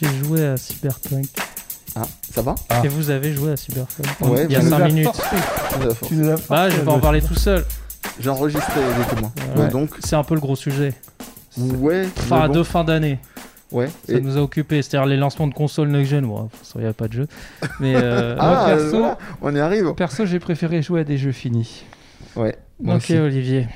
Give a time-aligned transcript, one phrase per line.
[0.00, 1.26] J'ai joué à Cyberpunk.
[1.96, 2.02] Ah,
[2.32, 2.54] ça va?
[2.68, 2.82] Ah.
[2.84, 5.04] Et vous avez joué à Cyberpunk Ouais, Il y a tu nous 5 as minutes.
[5.04, 5.36] forcé.
[6.06, 6.46] Tu nous as forcé.
[6.62, 7.64] Ah, je vais pas en parler tout seul.
[8.18, 9.32] J'ai enregistré les témoins.
[9.56, 9.62] Ouais.
[9.62, 10.94] Ouais, donc, C'est un peu le gros sujet.
[11.58, 12.08] ouais.
[12.14, 13.18] Fin mais bon, de fin d'année.
[13.72, 13.88] Ouais.
[14.06, 14.82] Ça Et- nous a occupé.
[14.82, 16.24] C'est-à-dire les lancements de consoles next-gen.
[16.26, 17.26] Bon, de toute façon, il n'y a pas de jeu.
[17.80, 17.94] Mais.
[17.96, 19.94] euh, Ah, Moi, perso- voilà, on y arrive.
[19.94, 21.84] Perso, j'ai préféré jouer à des jeux finis.
[22.36, 22.56] Ouais.
[22.80, 23.18] Moi ok, aussi.
[23.18, 23.68] Olivier.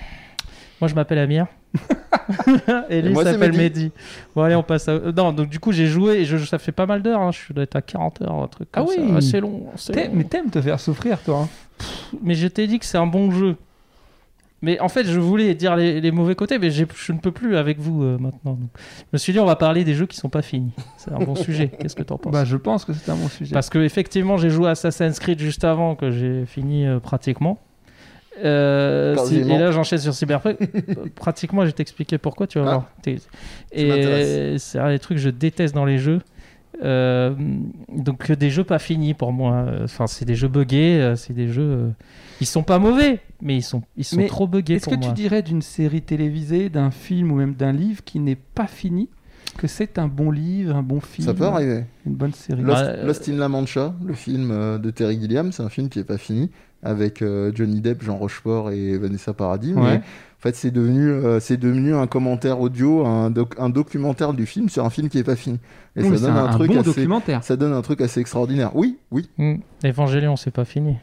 [0.80, 1.46] Moi, je m'appelle Amir.
[2.91, 3.59] et Et s'appelle Mehdi.
[3.84, 3.93] Mehdi.
[4.34, 4.93] Bon, allez, on passe à.
[4.93, 6.36] euh, Non, donc du coup, j'ai joué et je...
[6.39, 7.20] ça fait pas mal d'heures.
[7.20, 7.30] hein.
[7.32, 9.21] Je dois être à 40 heures, un truc Ah comme oui.
[9.21, 9.21] ça.
[9.21, 9.66] C'est long.
[10.12, 11.40] Mais t'aimes te faire souffrir, toi.
[11.44, 11.49] hein.
[12.22, 13.57] Mais je t'ai dit que c'est un bon jeu.
[14.63, 17.54] Mais en fait, je voulais dire les, les mauvais côtés, mais je ne peux plus
[17.58, 18.52] avec vous euh, maintenant.
[18.52, 20.72] Donc, je me suis dit, on va parler des jeux qui sont pas finis.
[20.96, 21.68] C'est un bon sujet.
[21.68, 22.32] Qu'est-ce que t'en penses?
[22.32, 23.52] Bah, je pense que c'est un bon sujet.
[23.52, 27.58] Parce que effectivement, j'ai joué à Assassin's Creed juste avant que j'ai fini euh, pratiquement.
[28.43, 30.58] Euh, si- et là, j'enchaîne sur Cyberpunk.
[31.14, 32.47] Pratiquement, je vais t'expliquer pourquoi.
[32.47, 32.86] Tu vas Ah.
[33.06, 33.16] voir.
[33.72, 36.20] Et c'est un des trucs que je déteste dans les jeux.
[36.83, 37.33] Euh,
[37.94, 39.66] donc des jeux pas finis pour moi.
[39.84, 41.00] Enfin, c'est des jeux buggés.
[41.00, 41.92] euh, C'est des jeux.
[42.41, 45.04] Ils sont pas mauvais, mais ils sont ils sont Mais trop buggés Est-ce pour que
[45.06, 49.08] tu dirais d'une série télévisée, d'un film ou même d'un livre qui n'est pas fini
[49.56, 51.84] que c'est un bon livre, un bon film, Ça peut arriver.
[52.06, 52.60] une bonne série?
[52.62, 55.88] Lost- Lost, euh, Lost in La Mancha, le film de Terry Gilliam, c'est un film
[55.88, 56.50] qui est pas fini
[56.84, 59.72] avec euh, Johnny Depp, Jean Rochefort et Vanessa Paradis.
[59.74, 60.00] Mais en
[60.40, 64.68] fait, c'est devenu, euh, c'est devenu un commentaire audio, un, doc- un documentaire du film
[64.68, 65.58] sur un film qui est pas fini.
[65.96, 67.42] Et Oui, ça c'est donne un, un, truc bon assez, documentaire.
[67.42, 68.70] ça donne un truc assez extraordinaire.
[68.76, 69.30] Oui, oui.
[69.38, 69.54] Hmm.
[69.82, 70.96] Évangélion, c'est pas fini.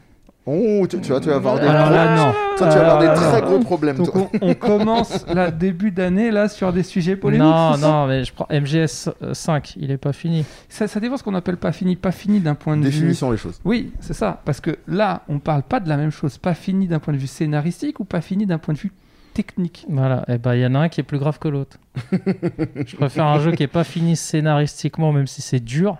[0.47, 2.33] Oh, tu, tu vas, tu vas avoir des, Alors gros- là, non.
[2.57, 3.97] toi, tu vas avoir des là, très gros problèmes.
[3.97, 4.27] Donc toi.
[4.41, 7.45] on, on commence la début d'année là sur des sujets polémiques.
[7.45, 10.43] non, non, mais je prends MGS 5, il est pas fini.
[10.67, 12.89] Ça, ça dépend ce qu'on appelle pas fini, pas fini d'un point de vue.
[12.89, 13.61] Définissons les choses.
[13.65, 14.41] Oui, c'est ça.
[14.43, 16.39] Parce que là, on parle pas de la même chose.
[16.39, 18.91] Pas fini d'un point de vue scénaristique ou pas fini d'un point de vue
[19.35, 19.85] technique.
[19.89, 21.77] Voilà, et ben il y en a un qui est plus grave que l'autre.
[22.11, 25.97] je préfère un jeu qui est pas fini scénaristiquement, même si c'est dur.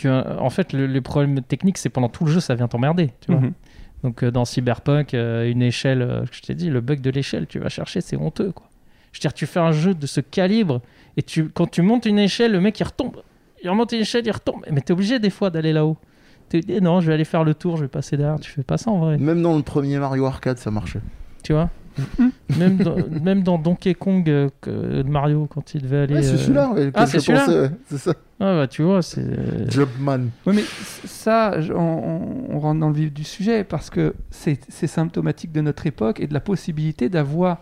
[0.00, 2.68] Que, euh, en fait, le, les problèmes techniques, c'est pendant tout le jeu, ça vient
[2.68, 3.10] t'emmerder.
[3.20, 3.40] Tu vois.
[3.40, 3.52] Mhm.
[4.02, 7.46] Donc euh, dans Cyberpunk, euh, une échelle, euh, je t'ai dit, le bug de l'échelle,
[7.46, 8.52] tu vas chercher, c'est honteux.
[8.52, 8.66] Quoi.
[9.12, 10.80] Je veux dire, tu fais un jeu de ce calibre
[11.16, 13.22] et tu, quand tu montes une échelle, le mec il retombe.
[13.62, 14.64] Il remonte une échelle, il retombe.
[14.70, 15.98] Mais t'es obligé des fois d'aller là-haut.
[16.48, 18.40] Tu dis non, je vais aller faire le tour, je vais passer derrière.
[18.40, 19.18] Tu fais pas ça en vrai.
[19.18, 21.00] Même dans le premier Mario Arcade, ça marchait.
[21.44, 21.68] Tu vois?
[22.58, 26.14] même, dans, même dans Donkey Kong euh, que Mario, quand il devait aller.
[26.14, 28.14] Ouais, c'est euh, celui-là ouais, Ah, c'est celui-là ouais, C'est ça.
[28.42, 29.70] Ah bah tu vois, c'est.
[29.70, 30.30] Jobman.
[30.46, 30.64] Oui, mais
[31.04, 36.20] ça, on, rentre dans le vif du sujet parce que c'est symptomatique de notre époque
[36.20, 37.58] et de la possibilité d'avoir,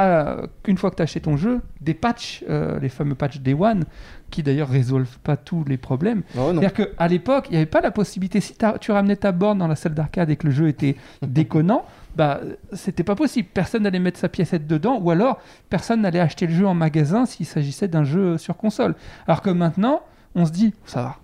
[0.00, 3.38] euh, une fois que tu as acheté ton jeu, des patchs, euh, les fameux patchs
[3.38, 3.84] Day One,
[4.30, 6.22] qui d'ailleurs résolvent pas tous les problèmes.
[6.36, 6.60] Oh, non.
[6.60, 9.68] C'est-à-dire qu'à l'époque, il n'y avait pas la possibilité, si tu ramenais ta borne dans
[9.68, 11.84] la salle d'arcade et que le jeu était déconnant,
[12.16, 12.40] bah,
[12.72, 13.48] c'était pas possible.
[13.54, 15.38] Personne n'allait mettre sa piécette dedans, ou alors
[15.68, 18.94] personne n'allait acheter le jeu en magasin s'il s'agissait d'un jeu sur console.
[19.28, 20.00] Alors que maintenant,
[20.34, 21.16] on se dit, ça va,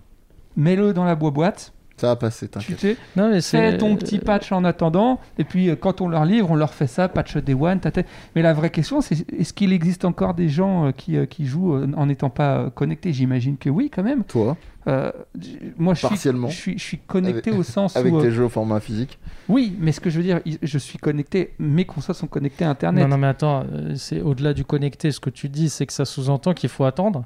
[0.55, 2.79] mets-le dans la boîte, Ça va passer, tu t'inquiète.
[2.79, 3.77] sais, Non mais fais c'est.
[3.77, 6.87] ton petit patch en attendant, et puis euh, quand on leur livre, on leur fait
[6.87, 8.01] ça, patch day one, tata.
[8.35, 11.45] Mais la vraie question, c'est est-ce qu'il existe encore des gens euh, qui, euh, qui
[11.45, 13.13] jouent euh, en n'étant pas euh, connectés?
[13.13, 14.23] J'imagine que oui, quand même.
[14.25, 15.11] Toi, Euh,
[15.77, 16.49] moi, je suis, Partiellement.
[16.49, 18.17] je suis, je suis connecté au sens avec où.
[18.17, 19.17] euh, tes jeux au format physique.
[19.47, 22.65] Oui, mais ce que je veux dire, il- je suis connecté, mes consoles sont connectées
[22.65, 23.03] à Internet.
[23.03, 25.11] Non, non, mais attends, euh, c'est au-delà du connecté.
[25.11, 27.23] Ce que tu dis, c'est que ça sous-entend qu'il faut attendre.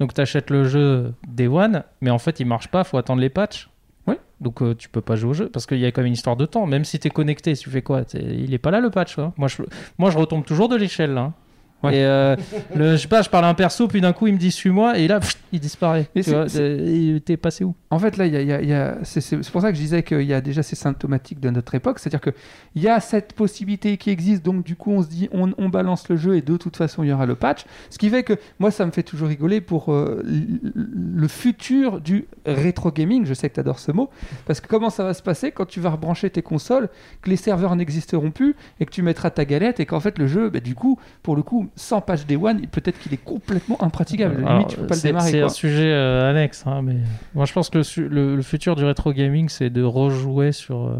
[0.00, 3.20] Donc, tu achètes le jeu Day One, mais en fait, il marche pas, faut attendre
[3.20, 3.68] les patchs.
[4.06, 4.16] Oui.
[4.40, 6.12] Donc, euh, tu peux pas jouer au jeu parce qu'il y a quand même une
[6.14, 6.66] histoire de temps.
[6.66, 9.18] Même si tu es connecté, tu fais quoi Il est pas là le patch.
[9.18, 9.32] hein.
[9.36, 9.62] Moi, je...
[9.98, 11.20] Moi, je retombe toujours de l'échelle là.
[11.20, 11.34] hein.
[11.82, 11.96] Ouais.
[11.96, 12.36] Et euh,
[12.76, 14.50] le, je sais pas, je parle à un perso, puis d'un coup il me dit
[14.50, 15.20] suis-moi, et là
[15.52, 16.08] il disparaît.
[16.14, 17.74] Tu vois, c'est- euh, T'es passé où?
[17.90, 20.02] En fait, là, y a, y a- y a- c'est pour ça que je disais
[20.02, 21.98] qu'il y a déjà ces symptomatiques de notre époque.
[21.98, 25.52] C'est-à-dire qu'il y a cette possibilité qui existe, donc du coup, on se dit, on,
[25.58, 27.64] on balance le jeu et de toute façon, il y aura le patch.
[27.90, 32.26] Ce qui fait que moi, ça me fait toujours rigoler pour euh, le futur du
[32.46, 33.26] rétro gaming.
[33.26, 34.08] Je sais que tu adores ce mot.
[34.46, 36.88] Parce que comment ça va se passer quand tu vas rebrancher tes consoles,
[37.20, 40.26] que les serveurs n'existeront plus et que tu mettras ta galette et qu'en fait, le
[40.26, 43.82] jeu, bah, du coup, pour le coup, sans patch Day One, peut-être qu'il est complètement
[43.82, 44.36] impraticable.
[44.38, 45.30] Alors, Limite, tu peux pas le c'est- démarrer.
[45.30, 46.96] C'est un sujet euh, annexe, hein, mais
[47.34, 50.52] moi je pense que le, su- le- le futur du rétro gaming, c'est de rejouer
[50.52, 50.96] sur euh,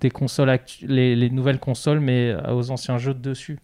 [0.00, 3.58] des consoles les, les nouvelles consoles, mais euh, aux anciens jeux de dessus.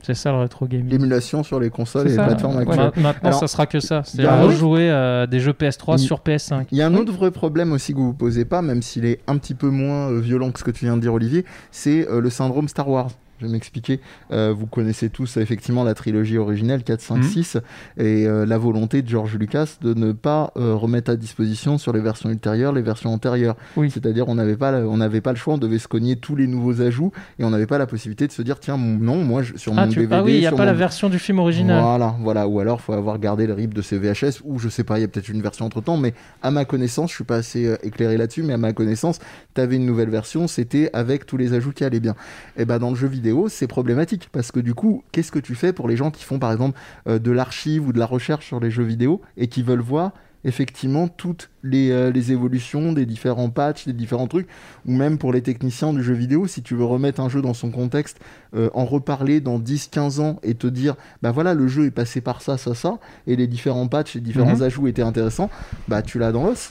[0.00, 0.88] C'est ça le rétro gaming.
[0.90, 2.62] L'émulation sur les consoles C'est et les plateformes ouais.
[2.62, 2.92] actuelles.
[2.96, 4.02] Ma- maintenant, Alors, ça sera que ça.
[4.20, 6.66] un- rejouer à des jeux PS3 Il- sur PS5.
[6.70, 9.18] Il y a un autre vrai problème aussi que vous posez pas, même s'il est
[9.26, 12.20] un petit peu moins violent que ce que tu viens de dire, Olivier, c'est euh,
[12.20, 13.10] le syndrome Star Wars.
[13.40, 14.00] Je vais m'expliquer.
[14.32, 17.22] Euh, vous connaissez tous effectivement la trilogie originelle 4, 5, Mhm.
[17.22, 17.56] 6
[17.96, 21.92] et euh, la volonté de George Lucas de ne pas euh, remettre à disposition sur
[21.92, 23.56] les versions ultérieures les versions antérieures.
[23.76, 23.90] Oui.
[23.90, 26.34] C'est-à-dire on n'avait pas, la- on n'avait pas le choix, on devait se cogner tous
[26.34, 29.42] les nouveaux ajouts et on n'avait pas la possibilité de se dire tiens non moi
[29.42, 31.18] je- sur Ah, mon tu- DVD ah oui, il n'y a pas la version du
[31.20, 31.80] film original.
[31.82, 32.48] Voilà, voilà.
[32.48, 35.02] Ou alors, faut avoir gardé le RIP de ces VHS, ou je sais pas, il
[35.02, 36.12] y a peut-être une version entre temps, mais
[36.42, 39.18] à ma connaissance, je suis pas assez euh, éclairé là-dessus, mais à ma connaissance,
[39.54, 42.14] tu avais une nouvelle version, c'était avec tous les ajouts qui allaient bien.
[42.56, 45.54] Et ben dans le jeu vidéo, c'est problématique, parce que du coup, qu'est-ce que tu
[45.54, 48.46] fais pour les gens qui font par exemple euh, de l'archive ou de la recherche
[48.46, 50.12] sur les jeux vidéo et qui veulent voir
[50.44, 54.46] effectivement toutes les, euh, les évolutions des différents patchs, des différents trucs,
[54.86, 57.54] ou même pour les techniciens du jeu vidéo, si tu veux remettre un jeu dans
[57.54, 58.18] son contexte,
[58.54, 62.20] euh, en reparler dans 10-15 ans et te dire, bah voilà, le jeu est passé
[62.20, 64.62] par ça, ça, ça, et les différents patchs, les différents Mhm.
[64.62, 65.50] ajouts étaient intéressants,
[65.88, 66.70] bah tu l'as dans l'os.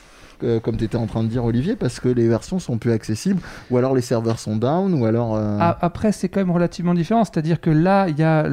[0.63, 3.41] Comme tu étais en train de dire Olivier parce que les versions sont plus accessibles
[3.71, 6.93] ou alors les serveurs sont down ou alors euh, A- Après, c'est quand même relativement
[6.93, 7.23] différent.
[7.23, 8.45] C'est-à-dire que là, il y a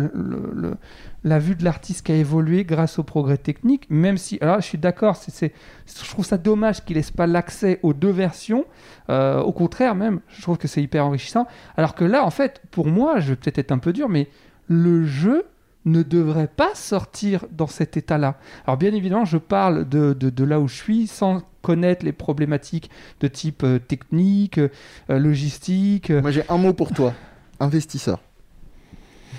[1.25, 4.39] la vue de l'artiste qui a évolué grâce au progrès technique, même si.
[4.43, 5.53] Alors, je suis d'accord, c'est-
[5.87, 8.65] je trouve ça dommage qu'il laisse pas l'accès aux deux versions.
[9.09, 11.47] Euh, au contraire, même, je trouve que c'est hyper enrichissant.
[11.77, 14.29] Alors que là, en fait, pour moi, je vais peut-être être un peu dur, mais
[14.69, 15.45] le jeu
[15.85, 18.37] ne devrait pas sortir dans cet état-là.
[18.67, 22.13] Alors bien évidemment, je parle de, de, de là où je suis sans connaître les
[22.13, 22.91] problématiques
[23.21, 24.69] de type euh, technique, euh,
[25.09, 27.15] logistique, euh, moi j'ai un mot pour toi
[27.61, 28.21] investisseur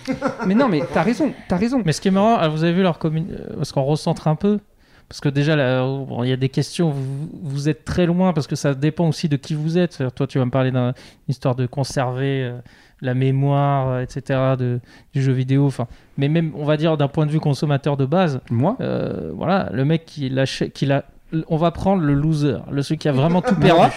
[0.47, 1.81] Mais non, mais t'as raison, t'as raison.
[1.83, 4.59] Mais ce qui est marrant, vous avez vu leur commune, parce qu'on recentre un peu.
[5.07, 8.33] Parce que déjà, là, bon, il y a des questions, vous, vous êtes très loin,
[8.33, 9.94] parce que ça dépend aussi de qui vous êtes.
[9.94, 10.94] C'est-à-dire, Toi, tu vas me parler d'une
[11.27, 12.57] histoire de conserver euh,
[13.01, 14.80] la mémoire, euh, etc., de,
[15.13, 15.65] du jeu vidéo.
[15.65, 15.88] Enfin,
[16.18, 18.77] mais même, on va dire, d'un point de vue consommateur de base, Moi?
[18.81, 21.06] euh, voilà, le mec qui l'achète, qui l'a,
[21.50, 23.92] on va prendre le loser, le celui qui a vraiment tout perdu.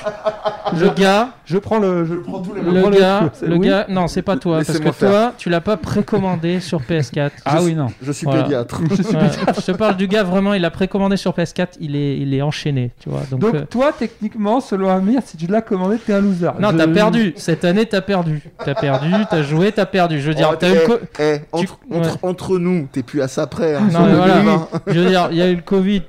[0.78, 2.04] le gars, Je prends le.
[2.04, 3.66] Je prends tous les le gars, le oui.
[3.68, 5.10] gars, non, c'est pas toi, parce que faire.
[5.10, 7.30] toi, tu l'as pas précommandé sur PS4.
[7.44, 7.86] Ah Je- oui, non.
[8.02, 8.42] je suis Voilà.
[8.42, 8.86] pédiatre Ouais,
[9.56, 12.42] je te parle du gars vraiment, il a précommandé sur PS4, il est, il est
[12.42, 13.22] enchaîné, tu vois.
[13.30, 16.50] Donc, Donc, euh, toi, techniquement, selon Amir, si tu l'as commandé, t'es un loser.
[16.60, 17.32] non, Je- t'as perdu.
[17.36, 18.42] Cette année, t'as perdu.
[18.64, 20.20] T'as perdu, t'as joué, t'as perdu.
[20.20, 21.96] Je veux dire, Oh, t'as eu le eh, co- eh, entre, ouais.
[21.98, 23.74] entre- entre nous, t'es plus à ça près.
[23.76, 24.34] hein, Non, mais voilà.
[24.34, 24.68] 2020.
[24.88, 26.02] Je veux dire, il y a eu le Covid,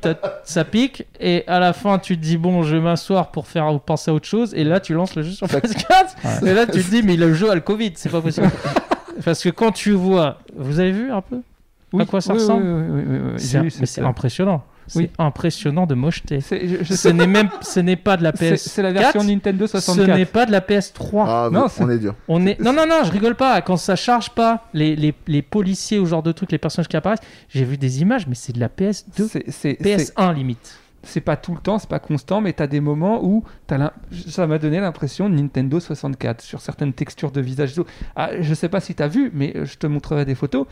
[0.44, 3.80] ça pique, et à la fin, tu te dis, bon, je vais m'asseoir pour faire
[3.81, 6.66] penser à autre chose, et là, tu lances le jeu sur Ça- PS4, et là,
[6.66, 8.50] tu te dis, mais le jeu a le Covid, c'est pas possible.
[9.25, 11.42] Parce que quand tu vois, vous avez vu un peu
[11.92, 14.63] Oui, à quoi ça oui, ressemble oui, oui, oui, oui, oui, C'est mais c'est impressionnant.
[14.88, 15.10] C'est Oui.
[15.19, 16.42] impressionnant de mocheté.
[16.42, 18.69] C'est je- je Ce sais- n'est même, ce n'est pas de la c'est- PS.
[18.69, 20.31] c'est la version Nintendo Ce n'est 64.
[20.31, 21.25] pas de la PS3.
[21.27, 22.15] Ah, Non, c'est- on est dur.
[22.27, 22.60] On est...
[22.60, 23.62] Non, non, non, je rigole pas.
[23.62, 26.88] Quand ça charge pas, les, les, les policiers ou ce genre de trucs, les personnages
[26.88, 27.19] qui apparaissent,
[27.50, 30.80] j'ai vu des images, mais c'est de la PS2, C'est- c'est- c'est- PS1 limite.
[31.04, 33.44] C'est pas tout le temps, c'est pas constant, mais t'as des moments où
[34.28, 37.74] ça m'a donné l'impression de Nintendo 64 sur certaines textures de visage.
[38.16, 40.66] Ah, je sais pas si t'as vu, mais je te montrerai des photos.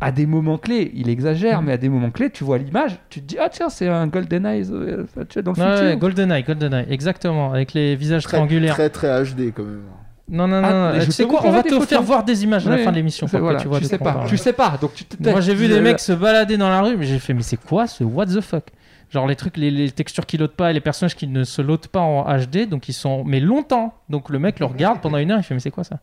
[0.00, 1.64] À des moments clés, il exagère, Mm.
[1.66, 4.06] mais à des moments clés, tu vois l'image, tu te dis ah tiens c'est un
[4.08, 5.70] GoldenEye euh, tu dans le futur.
[5.86, 8.74] ouais, GoldenEye, GoldenEye, exactement, avec les visages Très, triangulaires.
[8.74, 9.82] très, très HD quand même.
[10.28, 11.00] Non, non, non, Ah, non.
[11.00, 12.96] je tu sais quoi, on va te faire voir des images à la fin de
[12.96, 13.26] l'émission.
[13.26, 16.00] tu vois tu de sais pas, tu sais pas, donc Moi j'ai vu des mecs
[16.00, 18.64] se balader dans la rue, mais j'ai fait, mais c'est quoi ce what the fuck?
[19.10, 21.60] Genre les trucs, les, les textures qui lotent pas et les personnages qui ne se
[21.60, 23.92] lotent pas en HD, donc ils sont, mais longtemps.
[24.08, 25.98] Donc le mec le regarde pendant une heure, il fait, mais c'est quoi ça?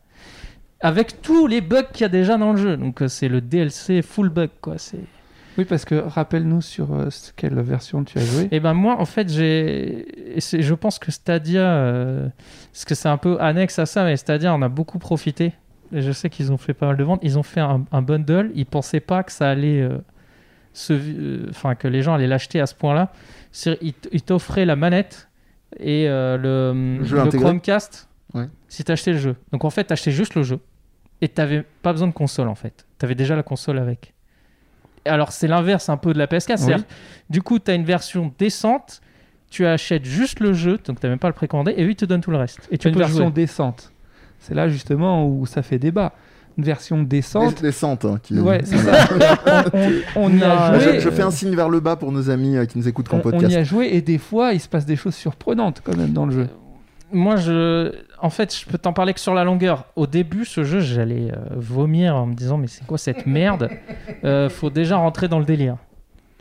[0.82, 2.78] Avec tous les bugs qu'il y a déjà dans le jeu.
[2.78, 4.76] Donc euh, c'est le DLC full bug, quoi.
[4.78, 5.00] C'est.
[5.60, 8.48] Oui, parce que rappelle-nous sur euh, quelle version tu as joué.
[8.50, 10.06] Et ben moi, en fait, j'ai,
[10.38, 12.30] je pense que Stadia, euh,
[12.72, 15.52] parce que c'est un peu annexe à ça, mais Stadia on a beaucoup profité.
[15.94, 17.20] Et je sais qu'ils ont fait pas mal de ventes.
[17.24, 18.52] Ils ont fait un, un bundle.
[18.56, 19.98] Ils pensaient pas que ça allait, euh,
[20.72, 23.12] se, enfin que les gens allaient l'acheter à ce point-là.
[23.82, 25.28] Ils t'offraient la manette
[25.78, 27.04] et euh, le.
[27.38, 28.08] Chromecast.
[28.34, 28.48] Ouais.
[28.70, 29.36] Si t'achetais le jeu.
[29.52, 30.62] Donc en fait, t'achetais juste le jeu
[31.20, 32.86] et t'avais pas besoin de console en fait.
[32.98, 34.14] T'avais déjà la console avec.
[35.10, 36.58] Alors c'est l'inverse un peu de la PS4.
[36.58, 36.86] C'est-à-dire,
[37.30, 39.02] du coup, tu as une version décente,
[39.50, 42.06] tu achètes juste le jeu, donc tu n'as même pas le précommandé, et ils te
[42.06, 42.60] donnent tout le reste.
[42.72, 43.32] Et Tu tu une peux version jouer.
[43.34, 43.92] décente.
[44.40, 46.14] C'est là justement où ça fait débat.
[46.58, 47.66] Une version décente.
[47.72, 48.38] Centres, hein, qui...
[48.38, 49.06] Ouais, c'est ça.
[50.16, 50.96] on, on y a joué.
[50.96, 53.08] Je, je fais un signe vers le bas pour nos amis euh, qui nous écoutent
[53.08, 53.54] qu'en on, on podcast.
[53.54, 56.26] y a joué et des fois il se passe des choses surprenantes quand même dans
[56.26, 56.48] le jeu.
[57.12, 57.94] Moi, je...
[58.22, 59.86] en fait, je peux t'en parler que sur la longueur.
[59.96, 63.70] Au début, ce jeu, j'allais euh, vomir en me disant, mais c'est quoi cette merde?
[64.24, 65.78] Euh, Faut déjà rentrer dans le délire.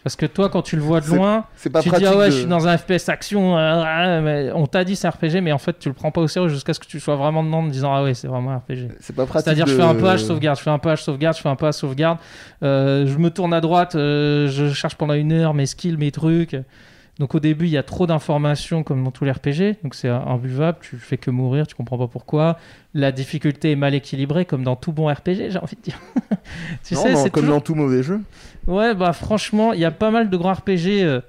[0.04, 2.16] Parce que toi, quand tu le vois de loin, C'est pas tu te dis, ah
[2.16, 5.40] ouais, de- je suis dans un FPS action, euh, mais on t'a dit c'est RPG,
[5.42, 7.42] mais en fait, tu le prends pas au sérieux jusqu'à ce que tu sois vraiment
[7.42, 8.88] dedans en disant, ah ouais, c'est vraiment un RPG.
[9.00, 9.44] C'est pas pratique.
[9.44, 11.48] C'est-à-dire, je fais un pas, je sauvegarde, je fais un pas, je sauvegarde, je fais
[11.48, 12.18] un pas, je sauvegarde.
[12.62, 16.12] Euh, je me tourne à droite, euh, je cherche pendant une heure mes skills, mes
[16.12, 16.56] trucs.
[17.18, 20.08] Donc au début, il y a trop d'informations comme dans tous les RPG, donc c'est
[20.08, 22.58] imbuvable, tu fais que mourir, tu comprends pas pourquoi.
[22.94, 25.98] La difficulté est mal équilibrée comme dans tout bon RPG, j'ai envie de dire.
[26.84, 28.20] tu Non, sais, non, c'est comme toujours- dans tout mauvais jeu.
[28.68, 31.02] Ouais, bah franchement, il y a pas mal de grands RPG.
[31.02, 31.20] euh,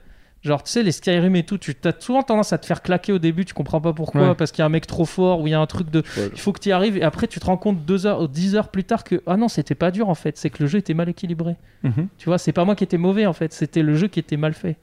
[0.43, 3.11] genre, tu sais, les Skyrim et tout, tu as souvent tendance à te faire claquer
[3.11, 4.35] au début, tu comprends pas pourquoi, Ouais.
[4.35, 5.99] parce qu'il y a un mec trop fort ou il y a un truc de.
[6.17, 6.29] Ouais.
[6.33, 8.27] Il faut que tu y arrives et après tu te rends compte deux heures ou
[8.27, 10.69] dix heures plus tard que ah non, c'était pas dur en fait, c'est que le
[10.69, 11.55] jeu était mal équilibré.
[11.83, 12.07] Mhm.
[12.19, 14.37] Tu vois, c'est pas moi qui étais mauvais en fait, c'était le jeu qui était
[14.37, 14.77] mal fait.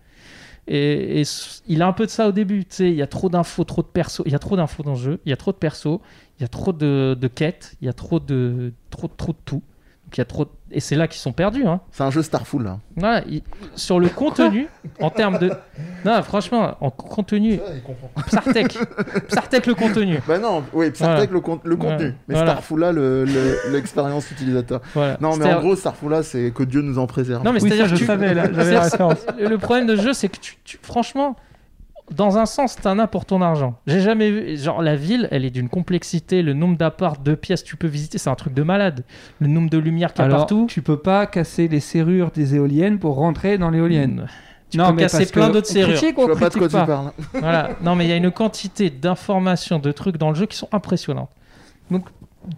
[0.68, 1.22] Et,
[1.68, 3.64] il a un peu de ça au début, tu sais, il y a trop d'infos,
[3.64, 5.52] trop de persos, il y a trop d'infos dans le jeu, il y a trop
[5.52, 6.00] de persos,
[6.38, 9.38] il y a trop de, de quêtes, il y a trop de trop, trop de
[9.44, 9.62] tout.
[10.06, 11.80] Donc il y a trop et c'est là qu'ils sont perdus hein.
[11.90, 12.78] C'est un jeu Starful là.
[12.96, 13.42] Ouais, il-
[13.74, 14.68] sur le contenu,
[15.00, 15.50] en termes de.
[16.04, 17.58] Non, franchement, en contenu,
[18.28, 18.78] Psartek.
[19.28, 20.20] Psartek le contenu.
[20.28, 22.06] Bah non, oui, Psartek le, con- le contenu.
[22.06, 22.52] Ouais, Mais voilà.
[22.52, 24.80] Starful là, le- le- l'expérience utilisateur.
[24.94, 25.16] Voilà.
[25.20, 27.42] Non, mais en gros, Starful là, c'est que Dieu nous en préserve.
[27.44, 28.46] Non, mais Oui, c'est-à-dire je que tu- savais, là.
[28.46, 31.34] Le le problème de ce jeu, c'est que tu, tu- franchement,
[32.10, 33.74] dans un sens, t'en as pour ton argent.
[33.86, 34.56] J'ai jamais vu.
[34.56, 36.42] Genre, la ville, elle est d'une complexité.
[36.42, 39.04] Le nombre d'apparts, de pièces que tu peux visiter, c'est un truc de malade.
[39.40, 40.66] Le nombre de lumières qu'il y a Alors, partout.
[40.68, 44.26] tu peux pas casser les serrures des éoliennes pour rentrer dans l'éolienne.
[44.70, 45.96] Tu non, peux mais casser parce plein que d'autres on serrures.
[45.96, 47.12] critique ou Je on vois pas de quoi critique tu parles.
[47.40, 47.70] Voilà.
[47.82, 50.68] Non, mais il y a une quantité d'informations, de trucs dans le jeu qui sont
[50.72, 51.30] impressionnantes.
[51.90, 52.06] Donc,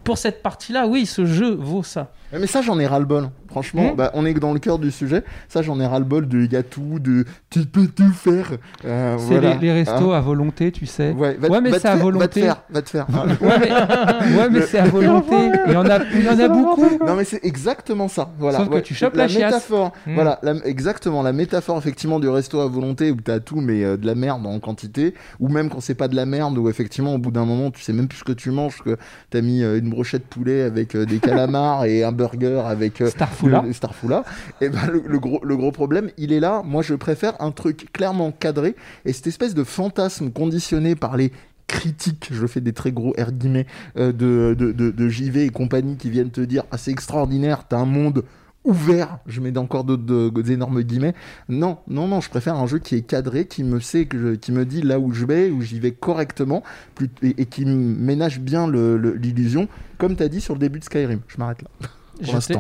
[0.05, 2.13] pour cette partie-là, oui, ce jeu vaut ça.
[2.33, 3.31] Mais ça, j'en ai ras-le-bol.
[3.49, 3.97] Franchement, Hmm.
[3.97, 5.25] bah, on est dans le cœur du sujet.
[5.49, 8.51] Ça, j'en ai ras-le-bol de il y a tout, de tu peux tout faire.
[8.85, 9.55] Euh, C'est voilà.
[9.55, 11.13] les, les restos Hein à volonté, tu sais.
[11.13, 12.41] Ouais, va, Ouais, mais c'est à faire- Va te volonté.
[12.43, 13.07] faire, va te faire.
[13.15, 13.27] hein.
[13.41, 15.35] Ouais, mais, ouais, mais c'est à volonté.
[15.67, 16.85] Il y en a, il y en a beaucoup.
[17.07, 18.31] non, mais c'est exactement ça.
[18.39, 18.59] Voilà.
[18.59, 19.93] Sauf que tu chopes la, la métaphore.
[20.07, 20.15] Hmm.
[20.15, 21.23] Voilà, la- exactement.
[21.23, 24.47] La métaphore, effectivement, du resto à volonté où t'as tout, mais euh, de la merde
[24.47, 25.15] en quantité.
[25.41, 27.81] Ou même quand c'est pas de la merde, où effectivement, au bout d'un moment, tu
[27.83, 28.99] sais même plus ce que tu manges, que
[29.31, 33.01] t'as mis euh, une brochette poulet avec des calamars et un burger avec.
[33.01, 33.63] euh, Starfoula.
[33.67, 34.25] le- Starfoula.
[34.61, 36.63] Et ben le, le gros, le gros problème, il est là.
[36.65, 38.75] Moi, je préfère un truc clairement cadré
[39.07, 41.33] et cette espèce de fantasme conditionné par les
[41.69, 43.67] critiques, je fais des très gros R guillemets,
[43.99, 47.65] euh, de, de, de, de JV et compagnie qui viennent te dire Ah, c'est extraordinaire,
[47.69, 48.25] t'as un monde
[48.65, 51.15] ouvert, je mets encore d'autres d'énormes guillemets.
[51.51, 54.35] Non, non, non, je préfère un jeu qui est cadré, qui me sait, que je-
[54.37, 56.63] qui me dit là où je vais, où j'y vais correctement,
[56.95, 61.21] plus- et, et qui ménage bien l'illusion, comme t'as dit sur le début de Skyrim.
[61.29, 61.69] Je m'arrête là.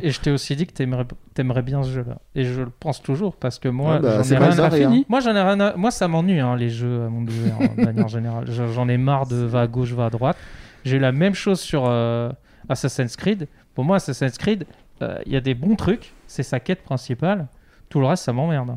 [0.03, 2.19] Et je t'ai aussi dit que t'aimerais, t'aimerais bien ce jeu-là.
[2.35, 4.69] Et je le pense toujours parce que moi, Ouais, bah, j'en ai rien ça, à
[4.69, 4.91] rien.
[4.91, 5.07] fini.
[5.09, 7.75] Moi, j'en ai rien à- Moi, ça m'ennuie, hein, les jeux à monde ouvert, hein,
[7.77, 8.45] de manière générale.
[8.51, 10.37] J'en ai marre de va à gauche, va à droite.
[10.85, 12.31] J'ai eu la même chose sur euh,
[12.69, 13.49] Assassin's Creed.
[13.75, 14.65] Pour moi, Assassin's Creed,
[15.03, 17.47] euh, il y a des bons trucs, c'est sa quête principale.
[17.89, 18.77] Tout le reste, ça m'emmerde.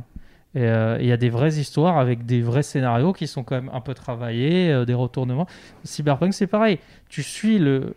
[0.53, 3.55] Et euh, il y a des vraies histoires avec des vrais scénarios qui sont quand
[3.55, 5.47] même un peu travaillés, euh, des retournements.
[5.85, 6.79] Cyberpunk, c'est pareil.
[7.07, 7.95] Tu suis le,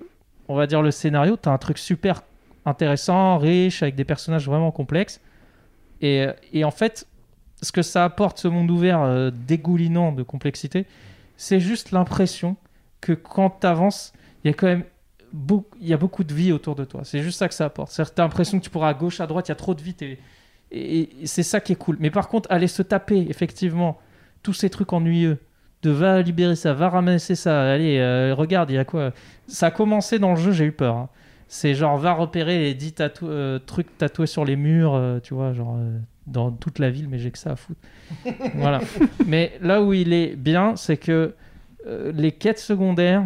[0.48, 2.22] on va dire le scénario, tu as un truc super
[2.64, 5.20] intéressant, riche, avec des personnages vraiment complexes.
[6.00, 6.26] Et,
[6.64, 7.06] en fait,
[7.62, 10.86] ce que ça apporte, ce monde ouvert euh, dégoulinant de complexité,
[11.36, 12.56] c'est juste l'impression
[13.00, 14.12] que quand tu avances,
[14.44, 14.84] il y a quand même
[15.32, 17.02] beau- il y a beaucoup de vie autour de toi.
[17.04, 17.90] C'est juste ça que ça apporte.
[17.90, 19.56] C'est-à-dire que tu as l'impression que tu pourras à gauche, à droite, il y a
[19.56, 19.96] trop de vie.
[20.70, 21.96] et c'est ça qui est cool.
[22.00, 23.98] Mais par contre, aller se taper, effectivement,
[24.42, 25.38] tous ces trucs ennuyeux,
[25.82, 29.12] de va libérer ça, va ramasser ça, allez, euh, regarde, il y a quoi?
[29.46, 30.96] Ça a commencé dans le jeu, j'ai eu peur.
[30.96, 31.08] hein.
[31.48, 35.34] C'est genre, va repérer les 10 tatou- euh, trucs tatoués sur les murs, euh, tu
[35.34, 37.80] vois, genre euh, dans toute la ville, mais j'ai que ça à foutre.
[38.56, 38.80] voilà.
[39.26, 41.34] Mais là où il est bien, c'est que
[42.14, 43.24] les quêtes secondaires,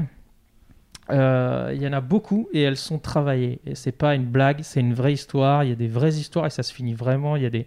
[1.11, 3.61] il y en a beaucoup et elles sont travaillées.
[3.67, 5.65] Et c'est pas une blague, c'est une vraie histoire.
[5.65, 7.37] Il y a des vraies histoires et ça se finit vraiment.
[7.37, 7.67] Il y a des,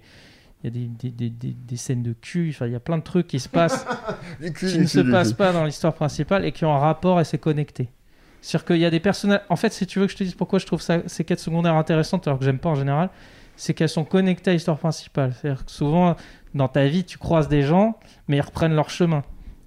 [0.63, 2.50] il y a des, des, des, des- scènes de cul.
[2.53, 3.86] Enfin, il y a plein de trucs qui se passent
[4.53, 7.20] cul, qui ne cul, se passent pas dans l'histoire principale et qui ont un rapport
[7.20, 7.89] et c'est connecté.
[8.41, 9.41] C'est-à-dire qu'il y a des personnages.
[9.50, 11.39] En fait, si tu veux que je te dise pourquoi je trouve ça, ces quêtes
[11.39, 13.10] secondaires intéressantes, alors que j'aime pas en général,
[13.55, 15.33] c'est qu'elles sont connectées à l'histoire principale.
[15.39, 16.15] C'est-à-dire que souvent,
[16.55, 19.24] dans ta vie, tu croises des gens, mais ils reprennent leur chemin.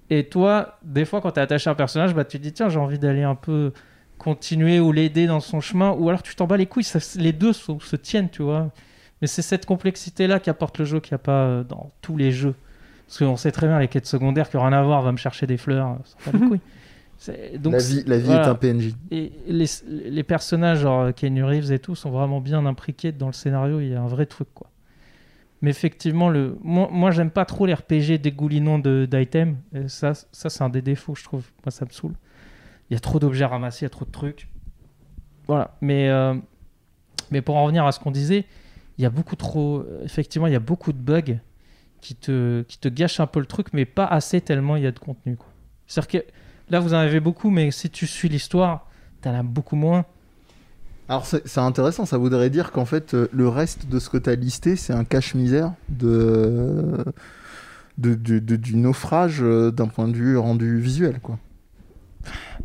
[0.09, 2.51] Et toi, des fois, quand tu es attaché à un personnage, bah, tu te dis,
[2.53, 3.71] tiens, j'ai envie d'aller un peu
[4.17, 7.33] continuer ou l'aider dans son chemin, ou alors tu t'en bats les couilles, ça- les
[7.33, 8.69] deux se, se tiennent, tu vois.
[9.21, 12.17] Mais c'est cette complexité-là qui apporte le jeu qu'il n'y a pas euh, dans tous
[12.17, 12.55] les jeux.
[13.07, 15.17] Parce qu'on sait très bien, les quêtes secondaires qui n'ont rien à voir, va me
[15.17, 16.59] chercher des fleurs, euh, ça bat les couilles.
[17.57, 18.45] Donc, la vie, la vie voilà.
[18.45, 18.93] est un PNJ.
[19.09, 23.33] et les, les personnages, genre Kenny Reeves et tout, sont vraiment bien impliqués dans le
[23.33, 23.79] scénario.
[23.79, 24.69] Il y a un vrai truc, quoi.
[25.61, 26.57] Mais effectivement, le...
[26.61, 29.55] moi, moi j'aime pas trop les RPG dégoulinants de- d'items.
[29.87, 31.45] Ça, ça c'est un des défauts, je trouve.
[31.65, 32.13] Moi, ça me saoule.
[32.89, 34.47] Il y a trop d'objets à ramasser, il y a trop de trucs.
[35.47, 35.75] Voilà.
[35.81, 36.35] Mais, euh,
[37.31, 38.45] mais pour en revenir à ce qu'on disait,
[38.97, 39.83] il y a beaucoup trop.
[40.03, 41.39] Effectivement, il y a beaucoup de bugs
[42.01, 44.87] qui te, qui te gâchent un peu le truc, mais pas assez tellement il y
[44.87, 45.35] a de contenu.
[45.37, 45.47] quoi.
[45.87, 46.27] C'est-à-dire que
[46.69, 48.87] là, vous en avez beaucoup, mais si tu suis l'histoire,
[49.21, 50.05] t'en as beaucoup moins.
[51.07, 54.27] Alors c'est intéressant, ça voudrait dire qu'en fait euh, le reste de ce que tu
[54.27, 57.05] as listé c'est un cache-misère de
[57.99, 61.37] de, de- de- du naufrage euh, d'un point de vue rendu visuel, quoi.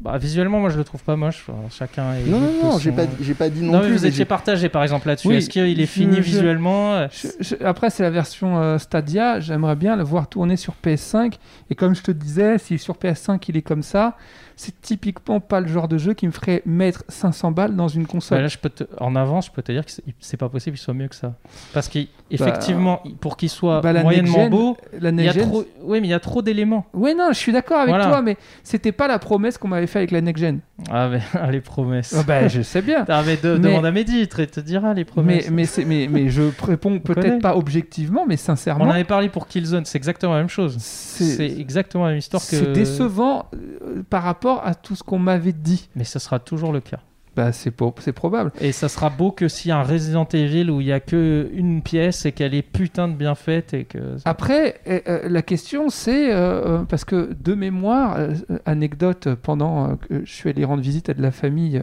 [0.00, 1.46] Bah, visuellement, moi je le trouve pas moche.
[1.70, 2.24] Chacun est.
[2.26, 3.96] Non, non, non, j'ai son- pas, j'ai pas dit non, Non, mais plus.
[3.98, 5.28] vous étiez partagé par exemple là-dessus.
[5.28, 8.78] Oui, Est-ce qu'il est fini je- visuellement euh, Je- je- après, c'est la version euh,
[8.78, 9.40] Stadia.
[9.40, 11.38] J'aimerais bien le voir tourner sur PS5.
[11.70, 14.16] Et comme je te disais, si sur PS5 il est comme ça,
[14.56, 18.02] c'est typiquement pas le genre de jeu qui me ferait mettre 500 balles dans une
[18.02, 18.40] bah, console.
[18.42, 19.90] là, je peux te- En avance, je peux te dire que
[20.20, 21.32] c'est- pas possible qu'il soit mieux que ça.
[21.72, 25.64] Parce qu'effectivement, pour qu'il soit bah, moyennement beau, la il y a trop.
[25.82, 26.86] Oui, mais il y a trop d'éléments.
[26.92, 28.06] Oui, non, je suis d'accord avec Voilà.
[28.06, 30.60] toi, mais c'était pas la promesse qu'on m'avait fait avec la next gen.
[30.90, 32.14] Ah, mais les promesses.
[32.18, 33.04] Ah bah, je sais bien.
[33.08, 35.50] Ah, mais de- Mais- demande à Mehdi, il te, te dira les promesses.
[35.50, 39.46] mais, c'est- mais, mais je réponds peut-être pas objectivement, mais On sincèrement, avait parlé pour
[39.48, 40.76] Killzone, c'est exactement la même chose.
[40.78, 42.48] c'est exactement la même histoire que.
[42.56, 45.88] c'est décevant euh, par rapport à tout ce qu'on m'avait dit.
[45.96, 47.00] Mais ça sera toujours le cas.
[47.40, 47.70] Bah, c'est
[48.12, 48.52] probable.
[48.60, 51.80] Et ça sera beau que a un Resident Evil où il y a que une
[51.80, 54.16] pièce et qu'elle est putain de bien faite et que.
[54.26, 58.34] Après, euh, euh, la question c'est, euh, parce que de mémoire, euh,
[58.66, 61.82] anecdote, pendant que je suis allé rendre visite à de la famille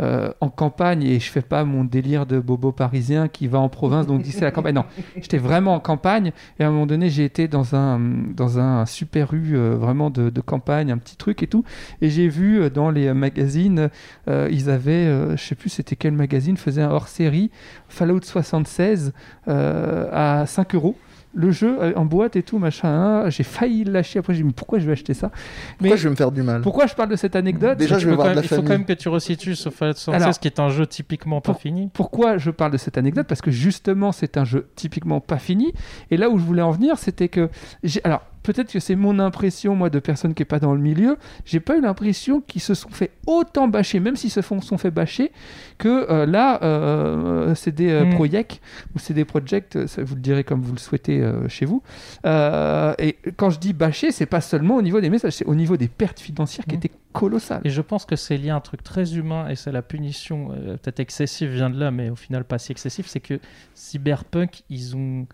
[0.00, 3.68] euh, en campagne et je fais pas mon délire de bobo parisien qui va en
[3.68, 4.74] province, donc c'est la campagne.
[4.74, 4.84] Non,
[5.16, 7.98] j'étais vraiment en campagne et à un moment donné, j'ai été dans un,
[8.34, 11.64] dans un super rue euh, vraiment de, de campagne, un petit truc et tout.
[12.00, 13.90] Et j'ai vu euh, dans les magazines,
[14.28, 17.50] euh, ils avaient, je sais plus c'était quel magazine, faisait un hors série
[17.88, 19.12] Fallout 76
[19.48, 20.96] euh, à 5 euros.
[21.38, 22.88] Le jeu en boîte et tout, machin.
[22.88, 23.30] hein.
[23.30, 24.18] J'ai failli le lâcher.
[24.18, 25.28] Après, j'ai dit, mais pourquoi je vais acheter ça?
[25.28, 26.62] Pourquoi Mais je vais me faire du mal?
[26.62, 27.76] pourquoi je parle de cette anecdote?
[27.78, 28.68] Déjà, je vais voir quand de même- la il faut famille.
[28.68, 31.90] quand même que tu resitues 76 Alors, qui est un jeu typiquement pas pour- fini.
[31.92, 33.26] Pourquoi je parle de cette anecdote?
[33.28, 35.72] Parce que justement, c'est un jeu typiquement pas fini.
[36.10, 37.50] Et là où je voulais en venir, c'était que.
[37.84, 40.80] j'ai- Alors, peut-être que c'est mon impression, moi, de personne qui n'est pas dans le
[40.80, 41.16] milieu.
[41.44, 44.78] J'ai pas eu l'impression qu'ils se sont fait autant bâcher, même s'ils se font, sont
[44.78, 45.32] fait bâcher,
[45.78, 48.14] que euh, là, euh, c'est des euh, Mm.
[48.14, 48.60] projects
[48.94, 51.82] ou c'est des projects, ça, vous le direz comme vous le souhaitez euh, chez vous.
[52.24, 55.54] Euh, et quand je dis bâcher, c'est pas seulement au niveau des messages, c'est au
[55.54, 56.78] niveau des pertes financières qui Mm.
[56.78, 57.62] étaient colossales.
[57.64, 60.50] Et je pense que c'est lié à un truc très humain et c'est la punition,
[60.52, 63.40] euh, peut-être excessive vient de là, mais au final pas si excessif, c'est que
[63.74, 65.26] Cyberpunk, ils ont,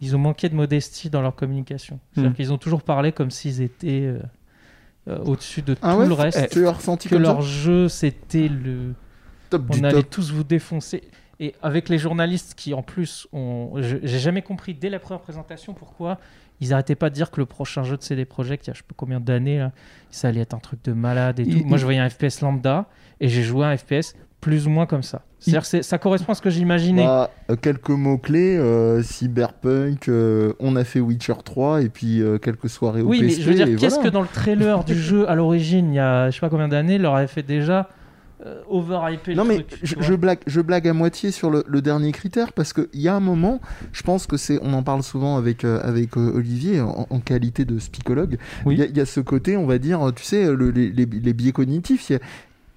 [0.00, 1.98] ils ont manqué de modestie dans leur communication.
[2.12, 2.34] C'est-à-dire Mm.
[2.34, 4.18] qu'ils ont toujours parlé comme s'ils étaient euh,
[5.08, 6.50] euh, au-dessus de Ah tout ouais le reste.
[6.50, 8.94] Tu as ressenti que comme leur ça jeu, c'était le...
[9.50, 10.10] Top On du allait top.
[10.10, 11.02] tous vous défoncer.
[11.40, 13.72] Et avec les journalistes qui, en plus, ont...
[13.76, 16.18] j'ai jamais compris dès la première présentation pourquoi
[16.60, 18.74] ils arrêtaient pas de dire que le prochain jeu de CD Projekt, il y a
[18.74, 19.64] je sais pas combien d'années,
[20.10, 21.68] ça allait être un truc de malade et Il- tout.
[21.68, 22.86] Moi, je voyais un FPS lambda
[23.20, 25.22] et j'ai joué à un FPS plus ou moins comme ça.
[25.40, 27.04] C'est-à-dire ça correspond à ce que j'imaginais.
[27.04, 32.38] Bah, euh, quelques mots-clés, euh, Cyberpunk, euh, on a fait Witcher 3 et puis euh,
[32.38, 34.08] quelques soirées au oui, mais je veux dire, qu'est-ce voilà.
[34.10, 36.68] que dans le trailer du jeu à l'origine, il y a je sais pas combien
[36.68, 37.88] d'années, leur avait fait déjà
[38.70, 41.82] overhyper Non le mais truc, je, je blague, je blague à moitié sur le, le
[41.82, 43.60] dernier critère parce qu'il y a un moment,
[43.92, 47.18] je pense que c'est, on en parle souvent avec, euh, avec euh, Olivier en, en
[47.18, 48.76] qualité de psychologue, il Oui.
[48.76, 52.10] y, y a ce côté, on va dire, tu sais, le- les, biais cognitifs.
[52.10, 52.20] il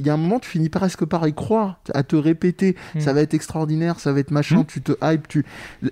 [0.01, 2.99] il y a un moment, tu finis presque par y croire, à te répéter, Hmm.
[2.99, 4.65] ça va être extraordinaire, ça va être machin, Hmm.
[4.65, 5.45] tu te hype, tu...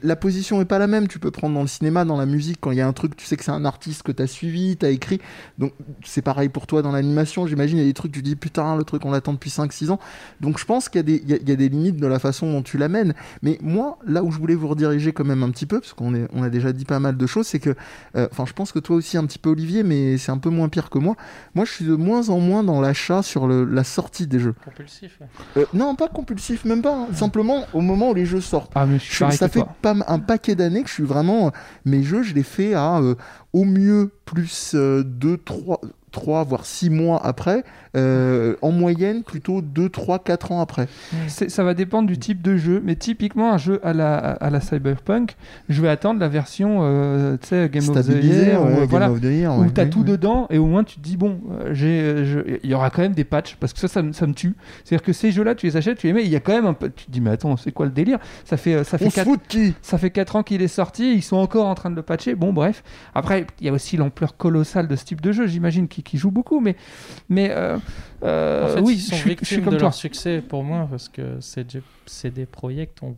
[0.03, 2.57] la position est pas la même, tu peux prendre dans le cinéma, dans la musique,
[2.59, 4.27] quand il y a un truc, tu sais que c'est un artiste que tu as
[4.27, 5.19] suivi, tu as écrit,
[5.57, 8.35] donc c'est pareil pour toi dans l'animation, j'imagine, il y a des trucs, tu dis
[8.35, 9.99] putain, le truc on l'attend depuis 5-6 ans,
[10.41, 12.07] donc je pense qu'il y, a des- il y a- y a des limites de
[12.07, 15.43] la façon dont tu l'amènes, mais moi, là où je voulais vous rediriger quand même
[15.43, 17.59] un petit peu, parce qu'on est- on a déjà dit pas mal de choses, c'est
[17.59, 17.75] que,
[18.15, 20.49] euh, enfin je pense que toi aussi un petit peu Olivier, mais c'est un peu
[20.49, 21.15] moins pire que moi,
[21.53, 24.53] moi je suis de moins en moins dans l'achat sur le- la sortie des jeux.
[24.65, 25.19] Compulsif.
[25.21, 25.27] ouais.
[25.57, 26.95] Euh, non, pas compulsif, même pas.
[26.95, 27.07] hein.
[27.13, 28.71] Simplement au moment où les jeux sortent.
[28.75, 31.03] Ah, mais je Je- suis pareil ça fait pas un paquet d'années que je suis
[31.03, 31.51] vraiment.
[31.85, 33.15] Mes jeux, je les fais à euh,
[33.53, 37.63] au mieux plus 2, 3, 3, voire 6 mois après.
[37.95, 40.87] euh, en moyenne, plutôt 2, 3, 4 ans après.
[41.27, 44.61] Ça va dépendre du type de jeu, mais typiquement un jeu à la, à la
[44.61, 45.35] Cyberpunk,
[45.69, 48.85] je vais attendre la version euh, tu sais, Game of the Year, ouais, ou, Game
[48.85, 51.17] voilà, of the Year, où t'as ouais, tout dedans et au moins tu te dis
[51.17, 54.13] bon, euh, euh, il y aura quand même des patchs parce que ça, ça, me-
[54.13, 54.55] ça me tue.
[54.83, 56.67] C'est-à-dire que ces jeux-là, tu les achètes, tu les mets, il y a quand même
[56.67, 56.89] un peu.
[56.91, 58.19] Tu te dis mais attends, c'est quoi le délire?
[58.45, 59.73] Ça fait euh, ça fait On se quatre- fout de qui?
[59.81, 62.35] ça fait 4 ans qu'il est sorti, ils sont encore en train de le patcher.
[62.35, 62.83] Bon, bref.
[63.15, 66.17] Après, il y a aussi l'ampleur colossale de ce type de jeu, j'imagine, qui, qui
[66.17, 66.59] joue beaucoup.
[66.59, 66.75] Mais,
[67.29, 67.77] mais euh,
[68.23, 69.87] euh, En fait, oui, ils sont je victimes suis comme de toi.
[69.87, 73.15] leur succès pour moi parce que CD CD Projekt ont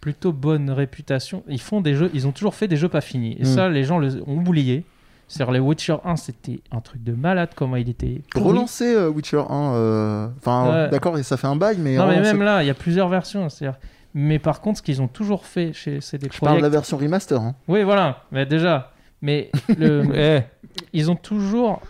[0.00, 1.42] plutôt bonne réputation.
[1.48, 3.36] Ils font des jeux, ils ont toujours fait des jeux pas finis.
[3.38, 3.46] Et Mm.
[3.46, 4.84] ça, les gens le, ont oublié.
[5.26, 8.20] C'est-à-dire, les Witcher 1, c'était un truc de malade, comment il était.
[8.30, 8.44] pourri.
[8.50, 9.72] Relancer euh, Witcher 1.
[9.74, 10.90] euh, Enfin, Ouais.
[10.90, 11.96] d'accord, et ça fait un bail, mais.
[11.96, 13.48] Non, mais même là, il y a plusieurs versions.
[13.48, 13.78] C'est-à-dire...
[14.12, 16.62] Mais par contre, ce qu'ils ont toujours fait chez CD Je parle de Projekt.
[16.62, 17.40] la version remaster.
[17.40, 17.54] hein.
[17.66, 18.92] Oui, voilà, mais déjà.
[19.22, 20.42] Mais le...
[20.92, 21.80] Ils ont toujours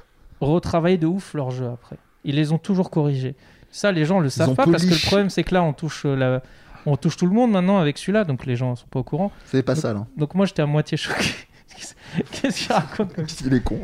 [0.40, 1.97] retravaillé de ouf leurs jeux après.
[2.25, 3.35] Ils les ont toujours corrigés.
[3.70, 6.05] Ça, les gens le savent pas parce que le problème, c'est que là, on touche,
[6.07, 6.42] euh, la...
[6.87, 9.33] on touche tout le monde maintenant avec celui-là, donc les gens sont pas au courant.
[9.47, 10.07] C'est pas ça, là.
[10.16, 11.31] Donc moi, j'étais à moitié choqué
[12.31, 13.81] Qu'est-ce qu'il raconte comme Il est con.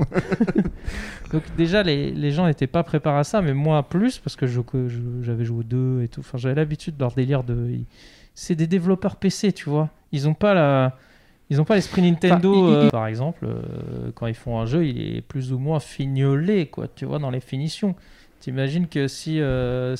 [1.32, 4.46] Donc déjà, les, les gens n'étaient pas préparés à ça, mais moi plus, parce que
[4.46, 6.20] je- que je- j'avais joué au 2 et tout.
[6.20, 7.72] Enfin, j'avais l'habitude de leur délire de...
[8.34, 9.88] C'est des développeurs PC, tu vois.
[10.12, 10.96] Ils ont pas la...
[11.50, 13.44] Ils ont pas l'esprit Nintendo, Enfin, ils- euh, par exemple.
[13.44, 17.18] euh, quand ils font un jeu, il est plus ou moins fignolé, quoi, tu vois,
[17.18, 17.94] dans les finitions.
[18.40, 19.96] T'imagines que si, euh,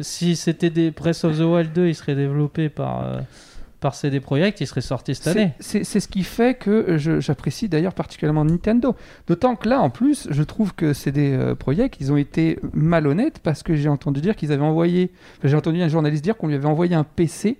[0.00, 3.20] si, c'était des Breath of the Wild 2, il serait développé par,
[3.80, 5.52] par CD Projekt, il serait sorti cette année.
[5.60, 8.96] C'est ce qui fait que j'apprécie d'ailleurs particulièrement Nintendo.
[9.26, 13.62] D'autant que là, en plus, je trouve que euh, projets ils ont été malhonnêtes parce
[13.62, 15.10] que j'ai entendu dire qu'ils avaient envoyé,
[15.44, 17.58] j'ai entendu un journaliste dire qu'on lui avait envoyé un PC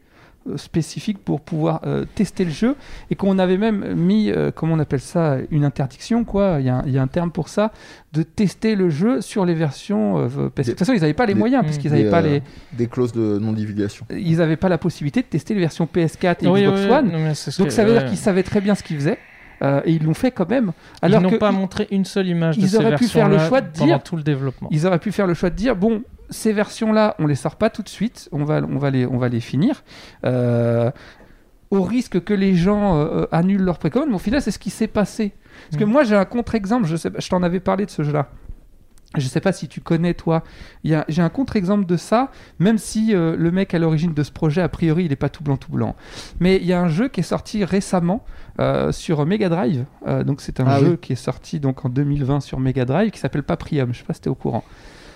[0.56, 2.76] spécifique pour pouvoir euh, tester le jeu
[3.10, 6.68] et qu'on avait même mis, euh, comment on appelle ça, une interdiction, quoi, il y,
[6.68, 7.72] a un- il y a un terme pour ça,
[8.12, 10.70] de tester le jeu sur les versions euh, PC.
[10.70, 12.42] De toute façon, ils n'avaient pas les Des- moyens parce qu'ils n'avaient pas euh, les...
[12.76, 14.06] Des clauses de non-divulgation.
[14.10, 16.92] Ils n'avaient pas la possibilité de tester les versions PS4 et Oui, Xbox oui, oui.
[16.92, 17.06] One.
[17.12, 17.18] Non,
[17.58, 19.18] Donc que- ça veut dire qu'ils savaient très bien ce qu'ils faisaient.
[19.62, 20.72] euh, et ils l'ont fait quand même.
[21.02, 23.04] Ils Alors n'ont que pas ils- montré une seule image de ils ces auraient pu
[23.04, 24.68] faire le choix de pendant dire- tout le développement.
[24.70, 27.71] ils auraient pu faire le choix de dire bon, ces versions-là, on les sort pas
[27.71, 29.83] tout de suite, on va, on va, les, on va les finir.
[30.25, 30.90] euh,
[31.73, 34.59] au risque que les gens euh, euh, annulent leur précommande, mais au final, c'est ce
[34.59, 35.33] qui s'est passé.
[35.71, 35.93] Parce que Mm.
[35.93, 38.29] moi, j'ai un contre-exemple, je, sais, pas- je t'en avais parlé de ce jeu-là.
[39.16, 40.43] Je sais pas si tu connais, toi.
[40.85, 44.62] J'ai un contre-exemple de ça, même si euh, le mec à l'origine de ce projet,
[44.62, 45.95] a priori, il est pas tout blanc, tout blanc.
[46.40, 48.25] Mais il y a un jeu qui est sorti récemment
[48.59, 49.85] euh, sur Mega Drive.
[50.27, 50.99] Donc, c'est un Ah jeu oui.
[51.01, 53.93] qui est sorti donc, en 2020 sur Mega Drive qui s'appelle Paprium.
[53.95, 54.64] Je sais pas si tu es au courant.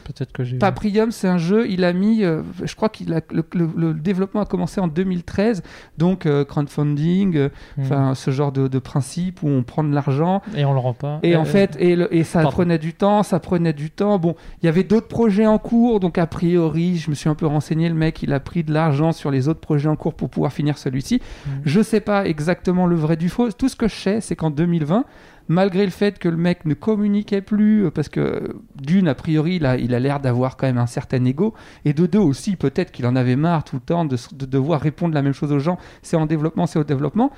[0.05, 0.59] Peut-être que j'ai.
[0.59, 3.23] Paprium, c'est un jeu, il a mis, euh, je crois que le,
[3.55, 5.63] le- le développement a commencé en 2013,
[5.99, 7.83] donc euh, crowdfunding, euh, Hmm.
[7.83, 10.43] enfin ce genre de, de principe où on prend de l'argent.
[10.57, 11.19] Et on le rend pas.
[11.23, 12.55] Et en fait, et, le- et ça pardon.
[12.57, 14.19] prenait du temps, ça prenait du temps.
[14.19, 17.35] Bon, il y avait d'autres projets en cours, donc a priori, je me suis un
[17.35, 20.15] peu renseigné, le mec, il a pris de l'argent sur les autres projets en cours
[20.15, 21.21] pour pouvoir finir celui-ci.
[21.47, 21.51] Mm.
[21.65, 23.51] Je sais pas exactement le vrai du faux.
[23.53, 25.05] Tout ce que je sais, c'est qu'en 2020,
[25.49, 28.41] malgré le fait que le mec ne communiquait plus, euh, parce que euh,
[28.77, 31.55] d'une, a priori, il a il a l'air d'avoir quand même un certain ego,
[31.85, 35.15] et de deux aussi, peut-être qu'il en avait marre tout le temps de, devoir répondre
[35.15, 37.31] la même chose aux gens, c'est en développement, c'est au développement.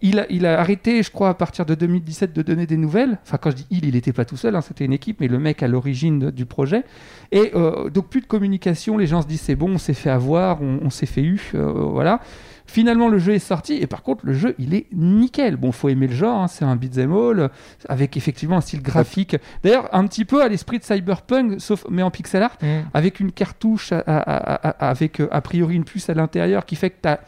[0.00, 3.18] Il a, arrêté, je crois, à partir de 2017 de donner des nouvelles.
[3.24, 5.26] Enfin, quand je dis il, il n'était pas tout seul, hein, c'était une équipe, mais
[5.26, 6.84] le mec à l'origine du projet.
[7.32, 10.10] Et euh, donc, plus de communication, les gens se disent c'est bon, on s'est fait
[10.10, 12.20] avoir, on, s'est fait eu, voilà.
[12.70, 15.56] Finalement, le jeu est sorti, et par contre, le jeu, il est nickel.
[15.56, 17.48] Bon, faut aimer le genre, hein, c'est un beat'em all,
[17.88, 19.36] avec effectivement un style graphique.
[19.64, 22.66] D'ailleurs, un petit peu à l'esprit de Cyberpunk, sauf, mais en pixel art Mm.
[22.92, 26.66] avec une cartouche à- à- à- à- avec euh, a priori une puce à l'intérieur
[26.66, 27.20] qui fait que tu as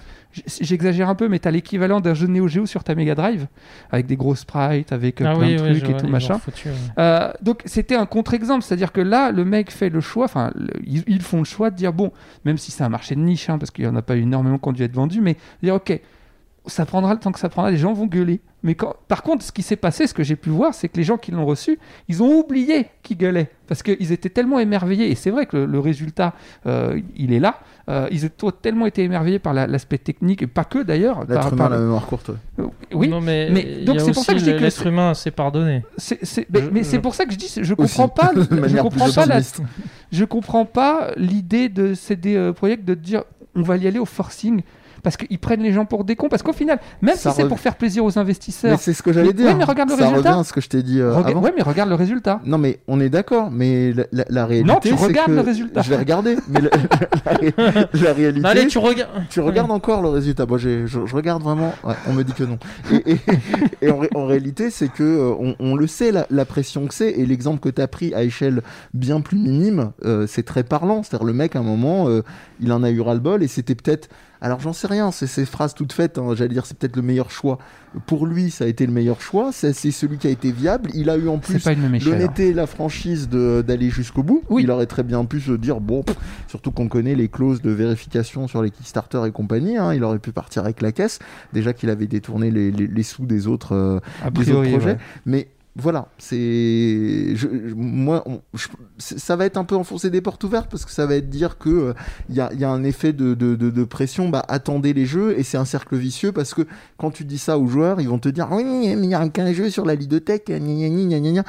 [0.61, 3.47] j'exagère un peu mais tu as l'équivalent d'un jeu Neo Geo sur ta Mega Drive
[3.90, 6.38] avec des gros sprites avec euh, Ah plein oui, de trucs et tout machin ont
[6.38, 6.75] foutu, ouais.
[6.99, 10.53] euh, donc c'était un contre-exemple, c'est-à-dire que là, le mec fait le choix, enfin,
[10.87, 12.12] ils font le choix de dire bon,
[12.45, 14.59] même si c'est un marché de niche, hein, parce qu'il n'y en a pas énormément
[14.59, 16.01] qui ont dû être vendus, mais dire ok,
[16.66, 18.40] ça prendra le temps que ça prendra, les gens vont gueuler.
[18.62, 18.94] Mais quand...
[19.09, 21.16] par contre, ce qui s'est passé, ce que j'ai pu voir, c'est que les gens
[21.16, 25.31] qui l'ont reçu, ils ont oublié qu'ils gueulaient, parce qu'ils étaient tellement émerveillés, et c'est
[25.31, 26.35] vrai que le, le résultat,
[26.66, 30.46] euh, il est là, Euh, ils ont tellement été émerveillés par la- l'aspect technique, et
[30.46, 31.25] pas que d'ailleurs.
[31.27, 32.31] L'être humain par a la mémoire courte.
[32.31, 35.33] Euh, Oui, Non, mais, donc c'est pour ça que je dis que l'être humain, c'est
[35.33, 35.83] pardonné.
[36.70, 38.31] mais, c'est pour ça que je dis, je comprends Aussi, pas,
[38.68, 39.40] je comprends pas la,
[40.12, 43.25] je comprends pas l'idée de CD euh, Projekt de dire
[43.57, 44.62] on va y aller au forcing
[45.03, 47.43] parce qu'ils prennent les gens pour des cons parce qu'au final même Ça si c'est
[47.43, 49.47] rev- pour faire plaisir aux Mais investisseurs c'est ce que j'allais Mais- dire.
[49.47, 50.31] ouais, mais regarde le ça résultat.
[50.31, 51.41] revient à ce que je t'ai dit euh, rega- avant.
[51.41, 54.73] ouais mais regarde le résultat Non, mais on est d'accord, mais la, la- la réalité.
[54.73, 55.83] Non, tu regardes que- le résultat.
[55.83, 56.71] Je vais regarder, mais la,
[57.27, 57.55] la ré-
[57.93, 58.47] la réalité.
[58.49, 59.11] Allez, tu regardes.
[59.31, 60.47] Tu regardes encore le résultat.
[60.47, 61.73] Moi, je, je regarde vraiment.
[61.85, 62.59] Ouais, on me dit que non.
[62.93, 63.19] Et, et-
[63.83, 66.87] et en, ré- en réalité, c'est que euh, on, on le sait la, la pression
[66.87, 67.11] que c'est.
[67.11, 68.63] Et l'exemple que tu as pris à échelle
[68.95, 71.03] bien plus minime, euh, c'est très parlant.
[71.03, 72.23] C'est-à-dire le mec, à un moment, euh,
[72.61, 74.09] il en a eu ras le bol et c'était peut-être.
[74.42, 75.11] Alors j'en sais rien.
[75.11, 76.18] C'est ces phrases toutes faites.
[76.18, 77.59] hein, J'allais dire, c'est peut-être le meilleur choix.
[78.07, 79.50] Pour lui, ça a été le meilleur choix.
[79.53, 80.90] C'est celui qui a été viable.
[80.94, 81.59] Il a eu en plus
[82.12, 84.42] l'honnêteté et la franchise de- d'aller jusqu'au bout.
[84.48, 84.62] Oui.
[84.62, 86.05] Il aurait très bien pu se dire, bon,
[86.48, 90.18] surtout qu'on connaît les clauses de vérification sur les Kickstarter et compagnie, hein, il aurait
[90.18, 91.18] pu partir avec la caisse,
[91.53, 93.98] déjà qu'il avait détourné les, les- les sous des autres, euh,
[94.33, 94.92] des autres projets.
[94.92, 94.98] ouais.
[95.26, 97.35] Mais voilà, c'est.
[97.76, 98.24] Moi,
[98.98, 101.59] ça va être un peu enfoncer des portes ouvertes parce que ça va être dire
[101.59, 101.94] que euh,
[102.28, 105.06] il y, a, il y a un effet de, de- de- pression, bah attendez les
[105.06, 106.62] jeux et c'est un cercle vicieux parce que
[106.98, 109.28] quand tu dis ça aux joueurs, ils vont te dire oui, mais il n'y a
[109.28, 111.44] qu'un jeu sur la ludothèque, gna gna gna gna gna.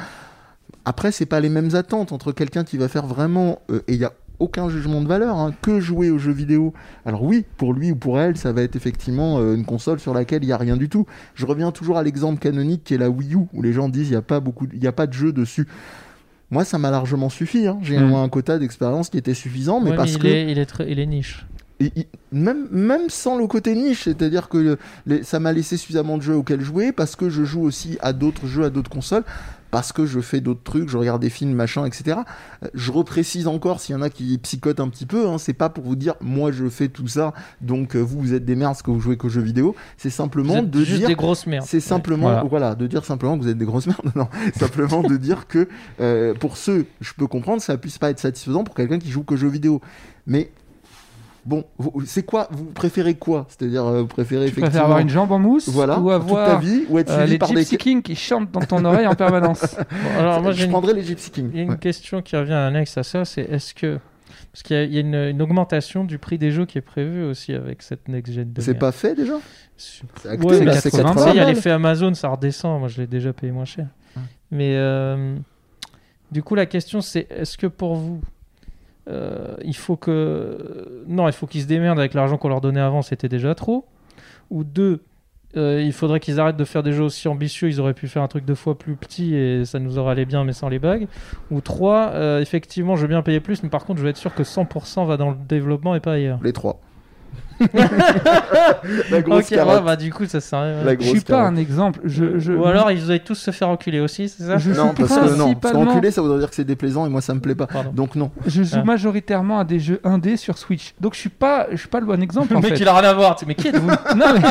[0.85, 4.07] Après, c'est pas les mêmes attentes entre quelqu'un qui va faire vraiment euh, et y
[4.41, 6.73] aucun jugement de valeur, hein, que jouer aux jeux vidéo?
[7.05, 10.13] Alors oui, pour lui ou pour elle, ça va être effectivement euh, une console sur
[10.13, 11.05] laquelle il n'y a rien du tout.
[11.35, 14.07] Je reviens toujours à l'exemple canonique qui est la Wii U, où les gens disent
[14.07, 15.67] il n'y a pas beaucoup, il y a pas de jeu dessus.
[16.49, 17.67] Moi, ça m'a largement suffi.
[17.67, 17.77] hein.
[17.81, 18.13] J'ai Mm.
[18.13, 20.91] un quota d'expérience qui était suffisant, mais Ouais, parce il, que est, il, est très-
[20.91, 21.45] il est niche.
[21.79, 25.77] et- et- même, même sans le côté niche, c'est-à-dire que le- les- ça m'a laissé
[25.77, 28.89] suffisamment de jeux auxquels jouer parce que je joue aussi à d'autres jeux, à d'autres
[28.89, 29.23] consoles,
[29.71, 32.19] parce que je fais d'autres trucs, je regarde des films, machin, etc.
[32.63, 35.53] Euh, Je reprécise encore s'il y en a qui psychotent un petit peu, hein, c'est
[35.53, 38.55] pas pour vous dire moi je fais tout ça, donc euh, vous vous êtes des
[38.55, 41.47] merdes parce que vous jouez qu'aux jeux vidéo, c'est simplement de juste dire des grosses
[41.47, 41.65] merdes.
[41.67, 42.43] c'est simplement, Voilà.
[42.43, 42.75] voilà.
[42.75, 44.01] de dire simplement que vous êtes des grosses merdes.
[44.15, 45.69] Non, simplement de dire que
[46.01, 49.23] euh, pour ceux, je peux comprendre, ça puisse pas être satisfaisant pour quelqu'un qui joue
[49.23, 49.79] que jeux vidéo.
[50.27, 50.51] Mais
[51.45, 51.63] bon,
[52.05, 53.45] c'est quoi Vous préférez quoi?
[53.49, 56.09] C'est-à-dire, euh, vous préférez Tu préfères effectivement, avoir une jambe en mousse voilà, ou toute
[56.09, 57.57] ta avoir vie, ou être euh, les par des.
[57.57, 60.93] Gypsy Kings qui chantent dans ton oreille en permanence Bon, alors moi je une, prendrais
[60.93, 61.49] les Gypsy Kings.
[61.51, 61.77] il y a une ouais.
[61.77, 63.99] question qui revient annexe à ça, c'est est-ce que
[64.53, 66.77] parce qu'il y a, il y a une, une augmentation du prix des jeux qui
[66.77, 69.35] est prévue aussi avec cette next gen de C'est pas fait déjà?
[69.77, 72.27] C'est- acté, Ouais, là, mais c'est 80 Tu sais, il y a l'effet Amazon, ça
[72.29, 72.79] redescend.
[72.79, 73.87] Moi, je l'ai déjà payé moins cher.
[74.15, 74.21] Ouais.
[74.51, 75.35] Mais euh,
[76.31, 78.21] du coup, la question, c'est est-ce que pour vous,
[79.11, 81.03] euh, il faut que.
[81.07, 83.85] Non, il faut qu'ils se démerdent avec l'argent qu'on leur donnait avant, c'était déjà trop.
[84.49, 85.01] Ou deux,
[85.57, 87.67] euh, il faudrait qu'ils arrêtent de faire des jeux aussi ambitieux.
[87.67, 90.25] Ils auraient pu faire un truc deux fois plus petit et ça nous aurait allé
[90.25, 91.07] bien, mais sans les bugs.
[91.49, 94.17] Ou trois, euh, effectivement, je veux bien payer plus, mais par contre, je veux être
[94.17, 96.39] sûr que 100% va dans le développement et pas ailleurs.
[96.43, 96.79] Les trois.
[99.11, 100.83] La grosse Ok, ouais, bah du coup, ça sert à rien.
[100.83, 101.53] La Je suis pas carotte.
[101.53, 101.99] un exemple.
[102.03, 104.93] Je, je- Ou alors, ils allaient tous se faire enculer aussi, c'est ça je Non,
[104.93, 107.39] parce que non, parce qu'enculé, ça voudrait dire que c'est déplaisant et moi ça me
[107.39, 107.67] plaît pas.
[107.67, 107.91] Pardon.
[107.93, 108.31] Donc non.
[108.45, 108.83] je joue Ah.
[108.83, 110.93] majoritairement à des jeux indés sur Switch.
[110.99, 112.79] Donc je suis pas, je suis pas le bon exemple Le en mec, fait.
[112.79, 113.37] il a rien à voir.
[113.47, 114.41] Mais qui êtes-vous Non mais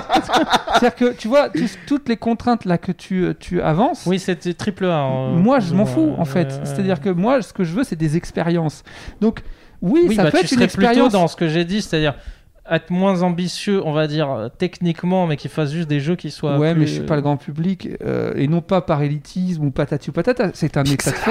[0.74, 1.48] c'est-à-dire que tu vois
[1.86, 4.04] toutes les contraintes là que tu, tu avances.
[4.06, 4.94] Oui, c'était triple A.
[4.96, 6.50] hein, moi je m'en fous en fait.
[6.64, 8.82] C'est-à-dire que moi ce que je veux c'est des expériences.
[9.20, 9.40] Donc
[9.82, 11.12] oui, Oui, ça bah, peut tu être une serais plutôt expérience.
[11.12, 12.14] dans ce que j'ai dit, c'est-à-dire
[12.68, 16.58] être moins ambitieux, on va dire, techniquement, mais qu'il fasse juste des jeux qui soient.
[16.58, 19.64] Ouais, plus- mais je suis pas le grand public euh, et non pas par élitisme
[19.64, 20.50] ou patati ou patata.
[20.54, 21.30] C'est un état de fait.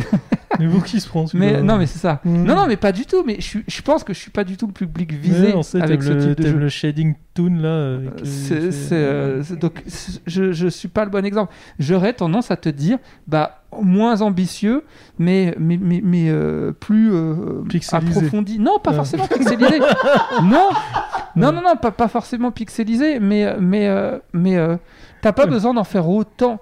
[0.58, 2.20] Mais vous qui se prend Mais non, mais c'est ça.
[2.24, 2.44] Mm.
[2.44, 3.22] Non, non, mais pas du tout.
[3.24, 6.18] Mais je, pense que je suis pas du tout le public visé avec ce le,
[6.20, 6.58] type de t'aimes jeu.
[6.58, 7.68] le shading toon là.
[7.68, 9.82] euh, C'est- euh, c'est- donc
[10.26, 11.52] je, je suis pas le bon exemple.
[11.78, 14.82] J'aurais tendance à te dire, bah moins ambitieux,
[15.18, 18.58] mais mais mais, mais, euh, plus euh, approfondi.
[18.58, 18.96] Non, pas Ouais.
[18.96, 19.78] forcément pixelisé.
[20.42, 20.70] non,
[21.36, 24.76] non, non, non, pas, pas forcément pixelisé, mais mais euh, mais euh,
[25.22, 26.58] t'as pas besoin d'en faire autant.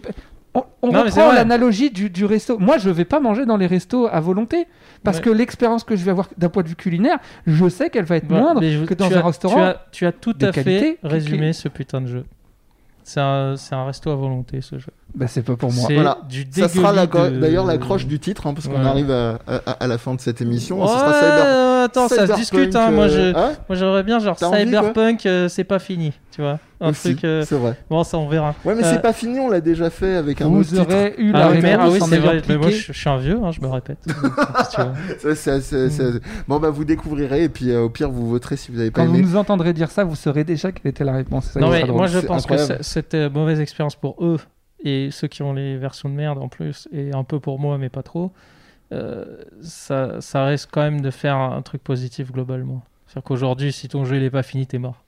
[0.00, 0.10] Pas-
[0.54, 2.58] on, Non, reprend l'analogie du, du resto.
[2.58, 4.66] Moi, je vais pas manger dans les restos à volonté
[5.02, 5.22] parce Ouais.
[5.24, 8.16] que l'expérience que je vais avoir d'un point de vue culinaire, je sais qu'elle va
[8.16, 9.54] être moindre je- que dans un as- restaurant.
[9.54, 12.24] Tu as, tu as tout à fait qui- résumé ce putain de jeu.
[13.04, 14.92] C'est un, c'est un resto à volonté ce jeu.
[15.14, 15.84] Bah, c'est pas pour moi.
[15.88, 16.18] C'est Voilà.
[16.26, 18.88] du Ça sera la d'ailleurs l'accroche du titre, hein, parce qu'on Ouais.
[18.88, 20.80] arrive à, à- à la fin de cette émission.
[20.80, 22.74] Ouais, Ce sera Cyber- attends, ça se discute.
[22.74, 22.90] Hein.
[22.92, 26.58] Moi, je, euh, hein moi, j'aimerais bien genre Cyberpunk, euh, c'est pas fini, tu vois.
[26.80, 27.24] Un Aussi, truc.
[27.24, 27.76] euh, C'est vrai.
[27.90, 28.54] Bon, ça on verra.
[28.64, 30.80] Ouais, mais Euh, c'est pas fini, on l'a déjà fait avec un autre Vous titre.
[30.82, 32.42] aurez eu la Ah, mais- ah oui, en c'est vrai.
[32.48, 33.98] Mais moi, je, je suis un vieux, hein, je me répète.
[35.34, 38.80] C'est- c'est- Bon, bah, vous découvrirez, et puis euh, au pire, vous voterez si vous
[38.80, 41.54] avez pas Quand vous nous entendrez dire ça, vous saurez déjà quelle était la réponse.
[41.56, 44.38] Non, mais moi, je pense que c'était mauvaise expérience pour eux
[44.84, 47.78] et ceux qui ont les versions de merde en plus, et un peu pour moi,
[47.78, 48.32] mais pas trop.
[48.92, 52.82] Euh, ça, ça reste quand même de faire un truc positif globalement.
[53.06, 55.02] C'est-à-dire qu'aujourd'hui, si ton jeu il est pas fini, t'es mort.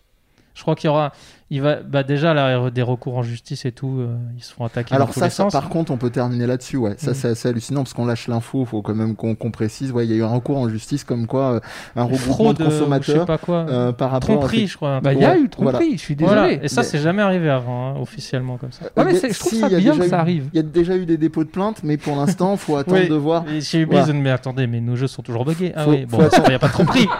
[0.55, 1.13] Je crois qu'il y aura,
[1.51, 4.65] il va, bah déjà là, des recours en justice et tout, euh, ils se font
[4.65, 5.53] attaquer Alors dans tous ça, les ça, sens.
[5.53, 6.95] par contre, on peut terminer là-dessus, ouais.
[6.97, 7.15] Ça, Mm.
[7.15, 9.93] c'est assez hallucinant, parce qu'on lâche l'info, faut quand même qu'on qu'on précise.
[9.93, 11.61] Ouais, il y a eu un recours en justice, comme quoi, euh,
[11.97, 13.67] un regroupement Fraude, de euh, ou je sais consommateurs pas quoi.
[13.69, 14.39] euh, par rapport à...
[14.39, 15.01] Tromperie, je crois.
[15.01, 15.93] Bah, il y a eu tromperie, voilà.
[15.97, 16.35] je suis désolé.
[16.41, 16.53] Voilà.
[16.65, 18.87] Et ça, Mais- c'est jamais arrivé avant, hein, officiellement comme ça.
[18.97, 20.49] Ouais, mais Euh, je trouve si, ça bien que ça arrive.
[20.53, 23.09] Il y a déjà eu des dépôts de plainte, mais pour l'instant, faut attendre Oui.
[23.09, 23.45] de voir.
[23.45, 24.13] Voilà.
[24.15, 25.73] Mais attendez, mais nos jeux sont toujours buggés.
[25.77, 27.07] Ah oui, bon, il n'y a pas de tromperie.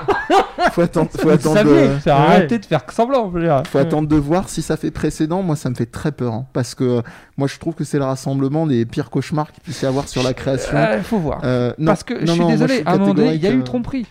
[0.73, 1.57] Faut attendre, faut attendre,
[2.01, 2.65] saviez, de...
[2.65, 3.31] faire semblant.
[3.67, 5.43] faut attendre de voir si ça fait précédent.
[5.43, 7.03] Moi, ça me fait très peur, hein, parce que euh,
[7.37, 10.23] moi, je trouve que c'est le rassemblement des pires cauchemars qu'il puisse y avoir sur
[10.23, 10.77] la création.
[10.97, 11.41] Il faut voir.
[11.45, 13.43] Euh, non, Parce que je suis non, moi, désolé, suis à un moment donné, il
[13.43, 14.07] y a eu euh, tromperie.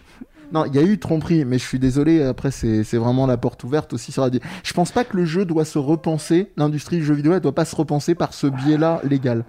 [0.51, 2.21] Non, il y a eu tromperie, mais je suis désolé.
[2.21, 4.29] Après, c'est c'est vraiment la porte ouverte aussi sur la.
[4.63, 6.51] Je pense pas que le jeu doit se repenser.
[6.57, 9.45] L'industrie du jeu vidéo, elle doit pas se repenser par ce biais-là légal.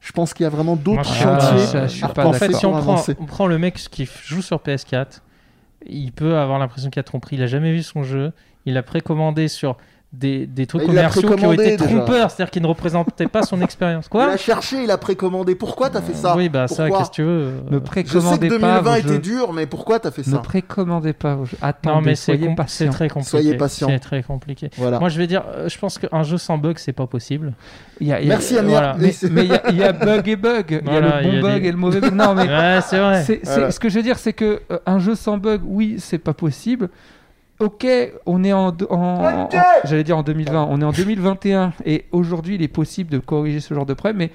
[0.00, 1.82] Je pense qu'il y a vraiment d'autres chantiers.
[1.82, 4.42] je suis à pas En fait, si on prend, on prend le mec qui joue
[4.42, 5.20] sur PS4,
[5.86, 7.36] il peut avoir l'impression qu'il a tromperie.
[7.36, 8.32] Il a jamais vu son jeu.
[8.68, 9.76] Il a précommandé sur
[10.10, 11.84] des, des trucs Il commerciaux qui ont été déjà.
[11.84, 14.06] trompeurs, c'est-à-dire qui ne représentaient pas son expérience.
[14.06, 15.54] Il Quoi a cherché, il a précommandé.
[15.54, 17.74] Pourquoi t'as fait ça Oui, bah ça, Pourquoi qu'est-ce que tu veux Ne euh, Je
[17.74, 19.18] sais que précommandez pas 2020 vos était jeux.
[19.18, 21.58] dur, mais pourquoi t'as fait Ne ça précommandez pas vos jeux.
[21.60, 22.86] Non, Attendez, mais c'est soyez com- patient.
[22.86, 23.28] c'est très compliqué.
[23.30, 23.88] Soyez patient.
[23.90, 24.70] C'est très compliqué.
[24.78, 24.98] Voilà.
[24.98, 27.52] Moi, je vais dire, euh, je pense qu'un jeu sans bug, c'est pas possible.
[28.00, 28.70] Il y a- il y a- Merci Amir.
[28.70, 28.96] voilà.
[28.98, 29.12] Mais
[29.44, 30.82] il y, a- il y a bug et bug.
[30.86, 32.14] Il y a le il y bon a bug des- et le mauvais bug.
[32.14, 33.70] Non, mais Ouais, c'est vrai.
[33.70, 36.32] Ce que je veux dire, c'est que euh, un jeu sans bug, oui, c'est pas
[36.32, 36.88] possible.
[37.60, 37.86] Ok,
[38.26, 39.48] on est en, en-
[39.84, 43.58] j'allais dire en 2020, on est en 2021 et aujourd'hui il est possible de corriger
[43.60, 44.30] ce genre de problème, mais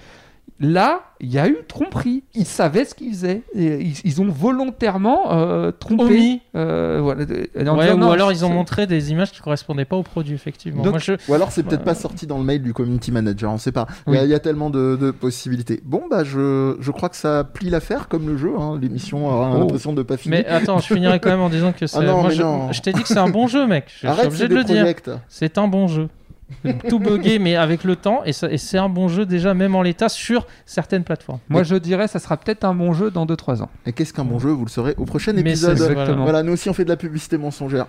[0.60, 2.24] Là, il y a eu tromperie.
[2.36, 3.42] Ils savaient ce qu'ils faisaient.
[3.56, 6.04] Et ils, ils ont volontairement euh, trompé.
[6.04, 6.42] Omis.
[6.56, 9.32] Euh, voilà, de- en Ouais, disant, ou non, alors ils ont c'est- montré des images
[9.32, 10.84] qui correspondaient pas au produit, effectivement.
[10.84, 11.14] Donc- Moi, je...
[11.28, 11.86] Ou alors c'est peut-être Ouais.
[11.86, 13.88] pas sorti dans le mail du community manager, on sait pas.
[14.08, 14.28] Il y a- Oui.
[14.28, 15.82] il y, a tellement de, de possibilités.
[15.84, 18.52] Bon, bah je, je crois que ça plie l'affaire comme le jeu.
[18.58, 18.78] hein.
[18.82, 19.60] L'émission aura Oh.
[19.60, 20.40] l'impression de pas finir.
[20.40, 22.00] Mais attends, je finirai quand même en disant que c'est.
[22.06, 22.72] non, Moi, mais je, non.
[22.72, 23.86] je t'ai dit que c'est un bon jeu, mec.
[23.88, 24.86] Je, je suis Arrête obligé c'est de le dire.
[25.28, 26.08] C'est un bon jeu.
[26.90, 30.10] Tout buggé, mais avec le temps, et, c'est un bon jeu déjà, même en l'état,
[30.10, 31.40] sur certaines plateformes.
[31.50, 33.70] Moi, je dirais, ça sera peut-être un bon jeu dans 2-3 ans.
[33.86, 35.72] Et qu'est-ce qu'un bon jeu Vous le saurez au prochain épisode.
[35.72, 36.24] Exactement.
[36.24, 37.88] Voilà, nous aussi on fait de la publicité mensongère.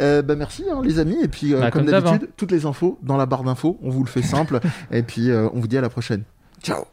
[0.00, 2.52] Euh, bah merci hein, les amis, et puis euh, Bah, comme comme d'hab, d'habitude, toutes
[2.52, 4.60] les infos dans la barre d'infos, on vous le fait simple,
[4.90, 6.22] et puis euh, on vous dit à la prochaine.
[6.62, 6.84] Ciao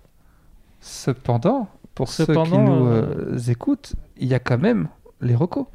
[0.81, 4.87] Cependant, pour ceux qui nous euh, écoutent, il y a quand même
[5.21, 5.65] les recos.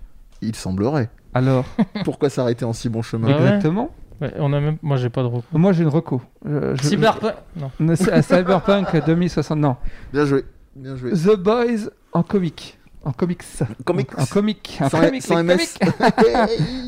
[0.41, 1.11] Il semblerait.
[1.35, 1.67] Alors,
[2.05, 3.29] Pourquoi s'arrêter en si bon chemin?
[3.29, 3.43] Bah ouais.
[3.43, 3.91] exactement.
[4.21, 4.77] Ouais, on a même...
[4.83, 5.45] Moi, j'ai pas de recours.
[5.53, 6.23] Moi, j'ai une reco.
[6.45, 7.71] Je- je- Cyberpunk Non.
[7.81, 9.59] je- c'est à Cyberpunk 2060.
[9.59, 9.77] Non.
[10.13, 10.45] Bien joué,
[10.77, 11.13] bien joué.
[11.13, 12.79] The Boys en comic.
[13.05, 13.43] En comics.
[13.85, 14.11] Comics.
[14.19, 14.79] En comic.
[14.81, 15.57] En Sans, comic, sans les MS.
[15.57, 15.71] comics.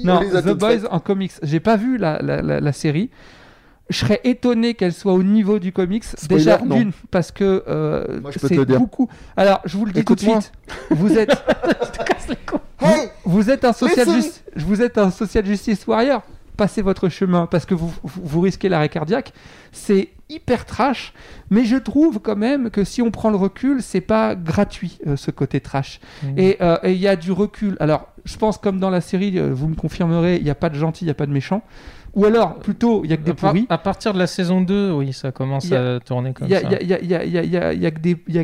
[0.03, 1.33] On Non, les a The toutes Boys en comics.
[1.43, 3.11] J'ai pas vu la, la, la, la série.
[3.91, 6.05] Je serais étonné qu'elle soit au niveau du comics.
[6.05, 6.77] Spoiler, Déjà, non.
[6.77, 8.79] d'une, parce que euh, Moi, je peux te c'est le dire.
[8.81, 9.09] beaucoup.
[9.37, 10.41] Alors, je vous le dis tout de Écoute-moi.
[10.41, 10.53] suite.
[10.91, 11.31] Vous êtes,
[12.81, 14.15] Hey vous êtes un social Listen.
[14.23, 16.23] justice, vous êtes un social justice warrior.
[16.57, 19.33] Passez votre chemin parce que vous, vous, risquez l'arrêt cardiaque.
[19.73, 21.13] C'est hyper trash,
[21.51, 25.17] mais je trouve quand même que si on prend le recul, c'est pas gratuit euh,
[25.17, 26.01] ce côté trash.
[26.23, 26.39] Mhm.
[26.39, 27.77] Et euh, il y a du recul.
[27.79, 30.71] Alors, je pense comme dans la série, euh, vous me confirmerez, il n'y a pas
[30.71, 31.63] de gentil, il n'y a pas de méchant.
[32.15, 33.67] Ou alors, plutôt, il y a que des à, pourris.
[33.69, 36.57] à partir de la saison 2, oui, ça commence a- à tourner comme Il y
[36.57, 36.69] a, ça.
[36.81, 37.91] il y a- a-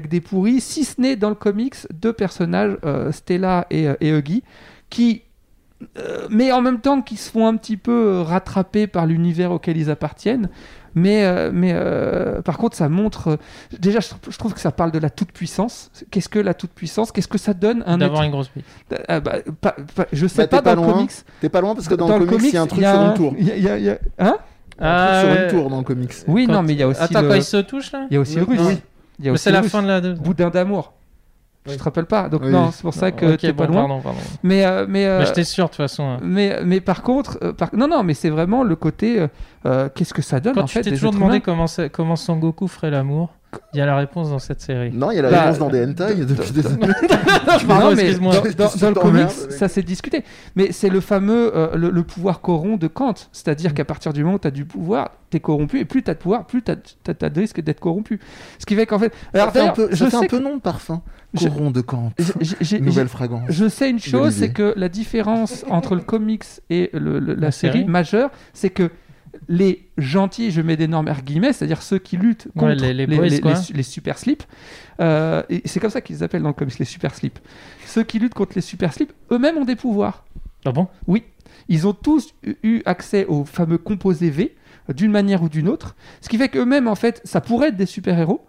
[0.00, 3.94] que des- pourris, si ce n'est dans le comics, deux personnages, euh, Stella et, euh,
[4.02, 4.42] et Huggy,
[4.90, 5.22] qui,
[5.98, 9.50] euh, mais en même temps, qui se font un petit peu euh, rattraper par l'univers
[9.52, 10.48] auquel ils appartiennent.
[10.94, 13.28] Mais, euh, mais euh, par contre, ça montre.
[13.28, 13.36] euh,
[13.78, 15.90] déjà, je, je trouve que ça parle de la toute-puissance.
[16.10, 17.12] Qu'est-ce que la toute-puissance?
[17.12, 18.66] Qu'est-ce que ça donne un D'avoir être- une grosse bite.
[19.08, 20.96] Ah bah, pas- pas- Je sais Bah, pas pas dans le loin.
[20.98, 21.12] comics.
[21.40, 23.08] T'es pas loin parce que dans, le comics, il y a un truc sur un-
[23.10, 23.34] une tour.
[23.38, 24.36] il y a- y a- il y a- Hein?
[24.78, 26.12] Un truc sur une tour dans le comics.
[26.28, 28.06] Oui, Quand- non, mais il y a aussi Attends, le, quand ils se touchent là?
[28.10, 28.60] il y a aussi le russe.
[28.62, 28.78] oui.
[29.38, 30.14] C'est le la fin de la 2.
[30.14, 30.92] Boudin d'amour.
[31.66, 32.28] Je te rappelle pas.
[32.28, 32.50] Donc Oui.
[32.50, 33.80] non, c'est pour ça que Ok, t'es bon, pas loin.
[33.82, 34.18] Pardon, pardon.
[34.42, 36.02] Mais euh, mais, euh, Mais j'étais sûr de toute façon.
[36.04, 36.18] hein.
[36.22, 39.20] mais mais par contre, euh, par- non non, mais c'est vraiment le côté.
[39.20, 39.28] euh,
[39.66, 42.16] euh, Qu'est-ce que ça donne Quand en tu fait t'es des toujours demandé comment, comment
[42.16, 43.30] Son Goku ferait l'amour,
[43.74, 44.90] il y a la réponse dans cette série.
[44.92, 46.86] Non, il y a la Bah, réponse dans des hentai de- depuis de- des années.
[47.68, 48.34] Non, mais excuse-moi.
[48.56, 50.24] dans, le comics, ça s'est discuté.
[50.56, 53.14] Mais c'est le fameux euh, le, le pouvoir corrompt de Kant.
[53.32, 55.78] C'est-à-dire qu'à partir du moment où tu as du pouvoir, tu es corrompu.
[55.80, 58.20] Et plus tu as de pouvoir, plus tu as, de risque d'être corrompu.
[58.58, 59.12] Ce qui fait qu'en fait.
[59.34, 61.02] Ça Alors fait un peu, je ça fait un sais peu de parfum.
[61.36, 62.12] Coron de Kant.
[62.80, 63.44] Nouvelle fragrance.
[63.48, 67.50] Je sais une chose, c'est que la différence entre le comics et le- le- la,
[67.50, 67.84] série.
[67.84, 68.90] majeure, c'est que
[69.48, 73.28] les gentils, je mets d'énormes guillemets, c'est-à-dire ceux qui luttent contre Ouais, les- les boys,
[73.40, 73.54] quoi.
[73.54, 74.44] les- les super slips,
[75.00, 77.38] euh, et c'est comme ça qu'ils appellent dans le comics les super slips.
[77.86, 80.24] Ceux qui luttent contre les super slips, eux-mêmes ont des pouvoirs.
[80.64, 80.88] Ah bon?
[81.06, 81.24] Oui,
[81.68, 84.54] ils ont tous eu- accès au fameux composé V,
[84.94, 87.86] d'une manière ou d'une autre, ce qui fait qu'eux-mêmes, en fait, ça pourrait être des
[87.86, 88.44] super-héros.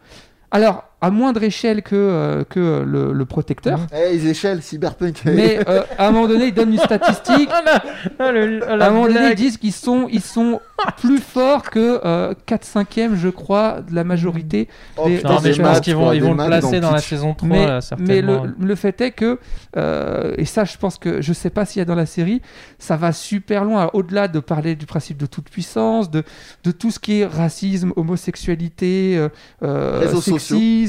[0.52, 5.22] Alors, à moindre échelle que, euh, que le, le protecteur, Eh, les échelles, cyberpunk.
[5.26, 7.50] mais euh, à un moment donné, ils donnent une statistique.
[8.20, 10.62] Le- ah, la À un moment donné, ils disent qu'ils sont, ils sont
[11.00, 14.70] plus forts que euh, 4 5 je crois, de la majorité.
[14.98, 16.92] Oh, des- putain, Non, mais des je pense qu'ils vont, ils vont le placer dans
[16.92, 19.40] la saison 3, mais, là, mais le, le fait est que,
[19.78, 22.42] euh, et ça je pense que, je sais pas s'il y a dans la série,
[22.80, 26.24] ça va super loin, au-delà de parler du principe de toute puissance, de,
[26.64, 29.30] de tout ce qui est racisme, homosexualité, euh,
[29.64, 30.38] euh, sociaux.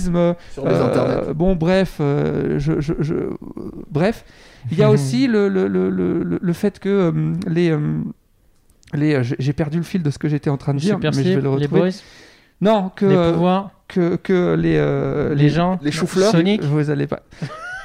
[0.04, 1.34] Sexisme, Sur les euh, internets.
[1.34, 3.30] bon, bref, euh, je, je- je-
[3.90, 4.24] bref,
[4.70, 7.98] il y a aussi le, le, le, le, le fait que euh, les, euh,
[8.92, 11.22] les, j'ai perdu le fil de ce que j'étais en train de dire, Super mais
[11.24, 11.80] je vais le les retrouver.
[11.80, 11.90] boys,
[12.60, 16.30] Non, que, les pouvoirs, que, que les, euh, les gens, les choux-fleurs.
[16.32, 16.62] Sonic.
[16.62, 17.20] vous allez pas.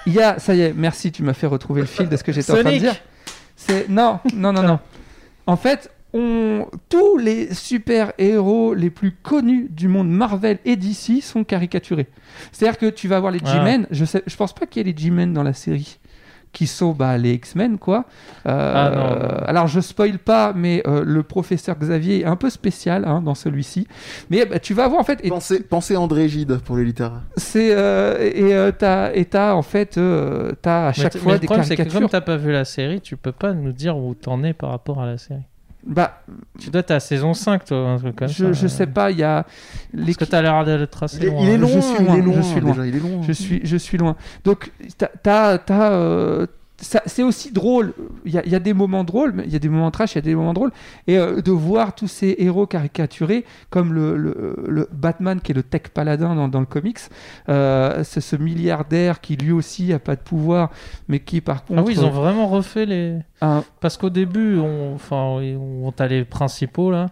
[0.05, 2.23] Il y a, ça y est, merci, tu m'as fait retrouver le fil de ce
[2.23, 2.95] que j'étais en train de dire.
[3.55, 4.79] C'est non, non, non, non.
[5.45, 6.65] En fait, on...
[6.89, 12.08] tous les super-héros les plus connus du monde Marvel et DC sont caricaturés.
[12.52, 13.54] C'est-à-dire que tu vas voir les Ah.
[13.54, 16.00] G-Men, je, sais, je pense pas qu'il y ait les G-Men dans la série,
[16.52, 18.06] qui sont bah, les X-Men, quoi.
[18.48, 19.45] Euh, Ah, non, non.
[19.45, 23.36] Alors, je spoil pas, mais euh, le professeur Xavier est un peu spécial hein, dans
[23.36, 23.88] celui-ci.
[24.32, 27.22] Mais bah, tu vas voir, en fait, et Pensez, pensez André Gide pour les littéraires.
[27.38, 31.22] c'est euh, et euh, t'as et t'as en fait euh, t'as à Mais chaque mais
[31.22, 32.00] fois le des problème, c'est que caricatures.
[32.02, 34.72] comme t'as pas vu la série, tu peux pas nous dire où t'en es par
[34.72, 35.45] rapport à la série.
[35.86, 36.22] Bah,
[36.60, 38.52] Tu dois être à saison 5, toi, un truc comme je, ça.
[38.54, 39.46] je sais pas, il y a
[39.94, 41.42] les Parce que t'as l'air d'être assez Il est, loin.
[41.44, 42.72] il est loin, Je suis loin, je suis loin.
[42.72, 43.22] déjà, il est loin.
[43.26, 44.15] je suis je suis loin.
[44.44, 46.48] Donc t'as t'as t'as, euh,
[46.82, 47.94] c'est aussi drôle.
[48.25, 49.92] Il y, a, il y a des moments drôles, mais il y a des moments
[49.92, 50.71] trash, il y a des moments drôles.
[51.08, 55.56] Et euh, de voir tous ces héros caricaturés, comme le, le- le Batman qui est
[55.56, 57.00] le tech paladin dans, dans le comics,
[57.50, 60.69] euh, c'est ce milliardaire qui lui aussi a pas de pouvoir,
[61.08, 61.80] mais qui par contre.
[61.82, 63.17] Ah oui, ils ont vraiment refait les.
[63.42, 67.08] un- Parce qu'au début, on, enfin, oui, on t'a les principaux là,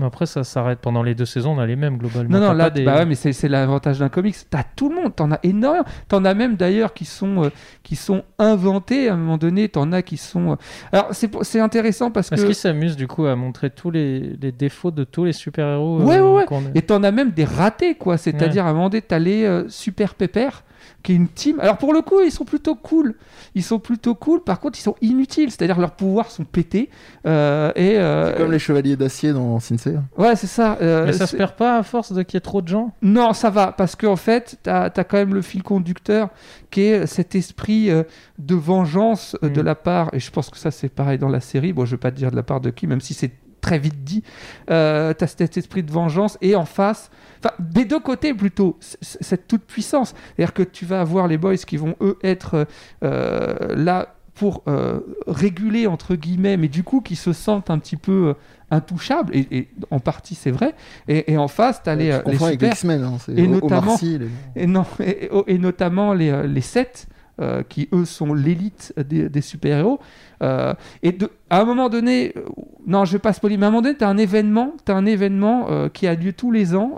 [0.00, 0.80] mais après ça s'arrête.
[0.80, 2.38] Pendant les deux saisons, on a les mêmes globalement.
[2.40, 4.34] Non, non, là, des- bah ouais, mais c'est c'est l'avantage d'un comics.
[4.50, 5.84] T'as tout le monde, t'en as énormément.
[6.08, 7.48] T'en as même d'ailleurs qui sont euh,
[7.84, 9.68] qui sont inventés à un moment donné.
[9.68, 10.52] T'en as qui sont.
[10.52, 10.56] euh,
[10.92, 14.50] Alors c'est intéressant parce Est-ce que qu'ils s'amusent du coup à montrer tous les, les
[14.52, 16.44] défauts de tous les super-héros Ouais, euh, ouais, ouais.
[16.46, 18.16] qu'on a et t'en as même des ratés quoi.
[18.16, 20.64] C'est-à-dire à un moment donné, t'as les euh, super pépères
[21.02, 21.58] qui est une team.
[21.60, 23.14] Alors pour le coup, ils sont plutôt cool.
[23.54, 24.42] Ils sont plutôt cool.
[24.42, 25.50] Par contre, ils sont inutiles.
[25.50, 26.88] C'est-à-dire leurs pouvoirs sont pétés.
[27.26, 30.02] euh, et euh, C'est comme les chevaliers d'acier dans Sincere.
[30.18, 30.78] ouais, c'est ça.
[30.80, 32.68] euh, Mais ça c'est- se perd pas à force de qu'il y ait trop de
[32.68, 32.92] gens?
[33.02, 36.28] Non, ça va, parce qu'en fait, tu as, quand même le fil conducteur
[36.70, 39.64] qui est cet esprit de vengeance de Mm.
[39.64, 41.96] la part, et je pense que ça c'est pareil dans la série, bon je vais
[42.00, 43.30] pas te dire de la part de qui, même si c'est
[43.60, 44.22] très vite dit,
[44.70, 48.78] euh, tu as cet esprit de vengeance, et en face, enfin des deux côtés plutôt,
[48.80, 52.66] cette toute puissance, c'est-à-dire que tu vas avoir les boys qui vont eux être
[53.04, 57.96] euh, là pour euh, réguler entre guillemets, mais du coup qui se sentent un petit
[57.96, 58.34] peu euh,
[58.70, 60.74] intouchables, et, et en partie c'est vrai,
[61.08, 62.72] et, et en face tu as les, les avec super...
[62.72, 63.02] X-Men.
[63.04, 64.28] Hein, c'est Et notamment- Sy, les-
[64.62, 64.86] Et, non,
[65.46, 67.06] et, notamment les, les sept,
[67.40, 70.00] euh, qui eux sont l'élite des, des super-héros.
[70.42, 70.72] Euh,
[71.02, 72.40] et de, à un moment donné, euh,
[72.86, 74.92] non, je vais pas spoiler, mais à un moment donné, tu as un événement, as
[74.92, 76.92] un événement euh, qui a lieu tous les ans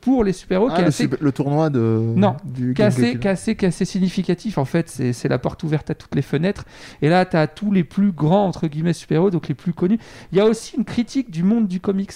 [0.00, 1.80] pour les super-héros, Ah, le, assez, super- le tournoi de
[2.16, 3.20] Non, du qui, est assez, Gear.
[3.20, 4.56] qui est assez- qui est assez significatif.
[4.58, 6.64] En fait, c'est la porte ouverte à toutes les fenêtres.
[7.02, 9.98] Et là, tu as tous les plus grands, entre guillemets, super-héros, donc les plus connus.
[10.32, 12.12] Il y a aussi une critique du monde du comics,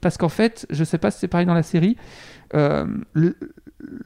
[0.00, 1.96] parce qu'en fait, je sais pas si c'est pareil dans la série,
[2.54, 3.36] euh, le-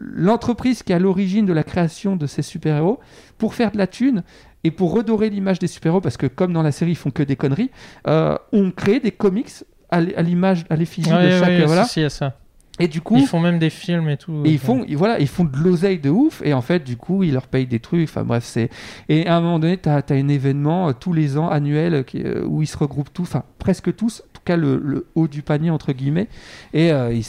[0.00, 2.98] l'entreprise qui est à l'origine de la création de ces super-héros,
[3.38, 4.22] pour faire de la thune
[4.64, 7.22] et pour redorer l'image des super-héros, parce que comme dans la série, ils font que
[7.22, 7.70] des conneries,
[8.08, 9.50] euh, ont créé des comics
[9.90, 11.48] à l'image, à l'effigie de chaque...
[11.48, 11.84] ouais, voilà.
[11.84, 12.36] si, si, ça.
[12.78, 13.16] Et du coup...
[13.16, 14.42] Ils font même des films et tout.
[14.44, 16.96] Et ils font, ils- voilà, ils font de l'oseille de ouf, et en fait, du
[16.96, 18.08] coup, ils leur payent des trucs.
[18.08, 18.68] Enfin bref, c'est.
[19.08, 22.02] Et à un moment donné, tu as, un événement euh, tous les ans annuel euh,
[22.02, 25.42] qui- euh, où ils se regroupent tous, enfin presque tous, cas le, le haut du
[25.42, 26.28] panier entre guillemets,
[26.72, 27.24] et euh, ils,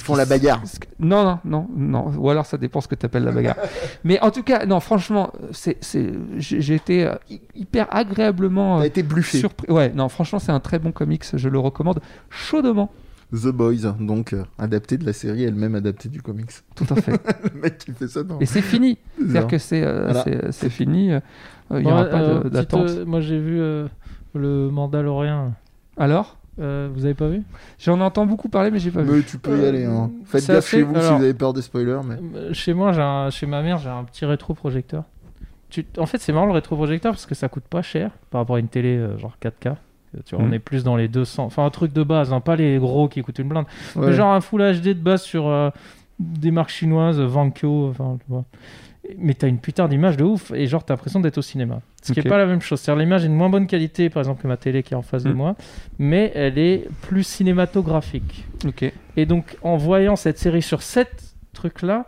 [0.00, 0.62] font la bagarre.
[0.98, 2.12] Non, non, non, non.
[2.18, 3.56] Ou alors ça dépend ce que tu appelles la bagarre.
[4.04, 5.78] Mais en tout cas, non, franchement, c'est,
[6.38, 9.38] j'ai été euh, hy- hyper agréablement T'as euh, été bluffé.
[9.38, 9.70] surpris.
[9.72, 11.24] Ouais, non, franchement, c'est un très bon comics.
[11.34, 12.90] Je le recommande chaudement.
[13.32, 16.50] The Boys, donc euh, adapté de la série, elle-même adaptée du comics.
[16.74, 17.12] Tout à fait.
[17.54, 18.98] le mec qui fait ça, non Et c'est fini.
[19.18, 19.48] C'est C'est-à-dire ça.
[19.48, 20.22] que c'est euh, Voilà.
[20.24, 21.12] c'est- c'est fini.
[21.12, 21.20] euh,
[21.70, 22.88] Il n'y aura pas euh, d'attente.
[22.90, 23.86] euh, moi j'ai vu euh,
[24.34, 25.54] le Mandalorien.
[25.96, 27.42] Alors Euh, vous avez pas vu?
[27.78, 29.10] J'en entends beaucoup parler, mais j'ai pas vu.
[29.10, 29.84] Mais tu peux y Euh, aller.
[29.86, 30.10] Hein.
[30.26, 32.00] Faites c'est gaffe assez- chez vous si vous avez peur des spoilers.
[32.06, 32.16] Mais...
[32.36, 35.04] Euh, Chez moi, j'ai un- chez ma mère, j'ai un petit rétroprojecteur.
[35.70, 35.86] Tu...
[35.96, 38.58] En fait, c'est marrant le rétroprojecteur parce que ça coûte pas cher par rapport à
[38.58, 39.68] une télé euh, genre 4K.
[40.14, 40.50] Euh, Tu vois, Mhm.
[40.50, 41.44] On est plus dans les 200.
[41.46, 43.64] Enfin, un truc de base, hein, pas les gros qui coûtent une blinde.
[43.96, 44.08] Ouais.
[44.08, 45.70] Mais genre un Full HD de base sur euh,
[46.18, 48.44] des marques chinoises, Vankyo, enfin, tu vois.
[49.18, 51.80] Mais t'as une putain d'image de ouf et genre t'as l'impression d'être au cinéma.
[52.02, 52.26] Ce qui Ok.
[52.26, 52.80] est pas la même chose.
[52.80, 55.02] C'est-à-dire l'image est de moins bonne qualité, par exemple, que ma télé qui est en
[55.02, 55.36] face de Mhm.
[55.36, 55.56] moi,
[55.98, 58.44] mais elle est plus cinématographique.
[58.66, 58.92] Ok.
[59.16, 62.06] Et donc, en voyant cette série sur sept trucs-là,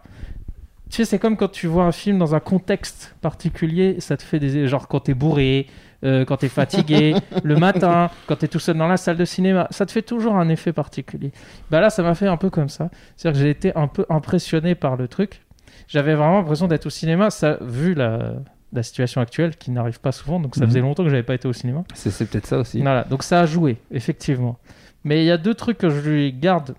[0.90, 4.22] tu sais, c'est comme quand tu vois un film dans un contexte particulier, ça te
[4.22, 4.68] fait des.
[4.68, 5.66] Genre quand t'es bourré,
[6.04, 9.66] euh, quand t'es fatigué, le matin, quand t'es tout seul dans la salle de cinéma,
[9.70, 11.32] ça te fait toujours un effet particulier.
[11.70, 12.90] Bah là, ça m'a fait un peu comme ça.
[13.16, 15.40] C'est-à-dire que j'ai été un peu impressionné par le truc.
[15.88, 18.34] J'avais vraiment l'impression d'être au cinéma, ça, vu la,
[18.72, 20.68] la situation actuelle qui n'arrive pas souvent, donc ça Mhm.
[20.68, 21.84] faisait longtemps que j'avais pas été au cinéma.
[21.94, 22.80] C'est c'est peut-être ça aussi.
[22.80, 24.58] Voilà, donc ça a joué, effectivement.
[25.04, 26.74] Mais il y a deux trucs que je lui garde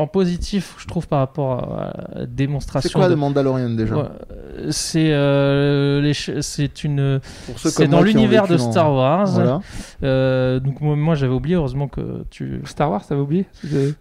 [0.00, 2.88] en positif, je trouve, par rapport à la démonstration.
[2.88, 3.94] C'est quoi de- le Mandalorian déjà?
[3.96, 7.20] Ouais, euh, C'est euh, les c'est une
[7.56, 9.26] c'est dans l'univers de en- Star Wars.
[9.30, 9.60] Voilà.
[10.02, 13.46] Euh, donc moi, moi, j'avais oublié heureusement que tu Star Wars, t'avais oublié?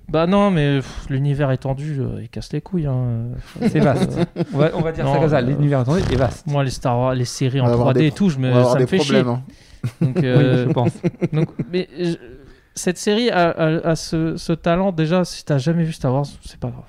[0.09, 0.79] Bah non mais
[1.09, 3.25] l'univers étendu euh, il casse les couilles hein.
[3.69, 4.17] c'est vaste.
[4.53, 5.37] on, va, on va dire Non, ça comme ça.
[5.37, 6.47] euh, L'univers entendu est vaste.
[6.47, 8.39] moi les Star Wars les séries On en va avoir 3D des et tout je
[8.39, 9.41] me ça me fait chier hein.
[10.01, 10.91] donc Oui, euh, je pense.
[11.33, 12.15] Donc, mais je-
[12.79, 14.91] cette série a, a- a ce, ce talent.
[14.91, 16.83] Déjà, si t'as jamais vu Star Wars, c'est pas grave.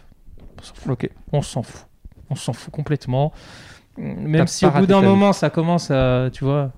[0.58, 0.92] On s'en fout.
[0.92, 1.10] Ok.
[1.32, 1.86] On s'en fout.
[2.30, 3.32] On s'en fout complètement.
[3.98, 6.30] Même si au bout d'un moment, ça commence à.
[6.32, 6.72] Tu vois.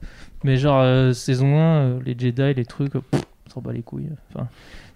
[0.45, 3.73] Mais genre, euh, saison 1, euh, les Jedi, les trucs, euh, pff, on s'en bat
[3.73, 4.09] les couilles.
[4.35, 4.49] Enfin,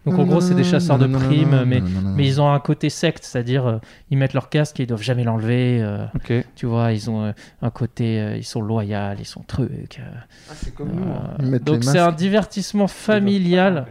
[0.05, 1.83] donc en gros, c'est des chasseurs de primes, mais.
[2.19, 3.79] ils ont un côté secte, c'est-à-dire euh,
[4.11, 5.79] ils mettent leur casque et ils doivent jamais l'enlever.
[5.83, 6.33] euh, Ok.
[6.57, 9.99] tu vois, ils ont euh, un côté, euh, ils sont loyaux, ils sont trucs.
[10.01, 10.03] euh,
[10.51, 11.55] Ah, c'est comme euh, nous.
[11.57, 11.59] hein.
[11.65, 13.87] Donc c'est un divertissement familial.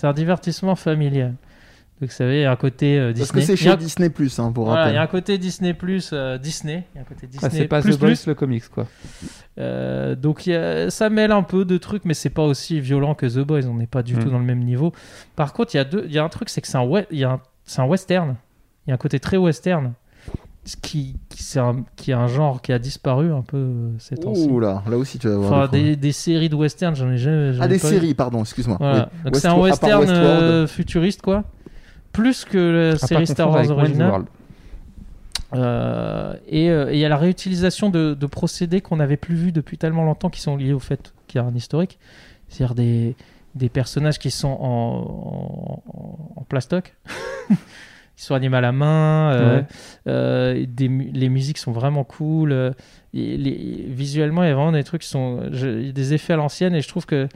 [0.00, 1.34] C'est un divertissement familial.
[2.00, 3.40] Donc, vous savez, il y a un côté euh, Parce Disney.
[3.42, 6.08] que c'est chez Disney Plus, hein, pour voilà, il y a un côté Disney plus
[6.14, 6.86] euh, Disney.
[6.94, 8.86] Il y a un côté Disney Ah, c'est pas plus The Boys, le comics, quoi.
[9.58, 12.80] Euh, donc il y a- ça mêle un peu de trucs, mais c'est pas aussi
[12.80, 13.66] violent que The Boys.
[13.66, 14.18] On n'est pas du Mm.
[14.20, 14.94] tout dans le même niveau.
[15.36, 16.84] Par contre, il y a deux, il y a un truc, c'est que c'est un,
[16.84, 18.36] we- il y a un, c'est un western.
[18.86, 19.92] Il y a un côté très western,
[20.82, 24.16] qui, qui, c'est un, qui est un genre qui a disparu un peu euh, ces
[24.16, 24.46] temps-ci.
[24.48, 25.52] Ouh là, là aussi tu vas voir.
[25.52, 27.54] Enfin, des des, des séries de western, j'en ai jamais.
[27.54, 28.76] j'en Ah, ai des pas séries, pardon, excuse-moi.
[28.78, 29.08] Voilà.
[29.12, 29.24] Oui.
[29.24, 31.44] Donc c'est un western euh, futuriste, quoi.
[32.12, 32.58] Plus que
[32.90, 34.24] la À série Star Wars originale.
[35.52, 39.34] Euh, et euh, et il y a la réutilisation de, de procédés qu'on n'avait plus
[39.34, 41.98] vus depuis tellement longtemps qui sont liés au fait qu'il y a un historique.
[42.48, 43.16] C'est-à-dire des,
[43.56, 46.94] des personnages qui sont en, en, en plastoc,
[48.20, 49.32] qui sont animés à la main.
[49.32, 49.66] euh, Ouais.
[50.06, 52.52] euh, des les musiques sont vraiment cool.
[52.52, 52.70] euh,
[53.14, 55.48] et les- visuellement, il y a vraiment des trucs qui sont.
[55.52, 57.28] je- des effets à l'ancienne et je trouve que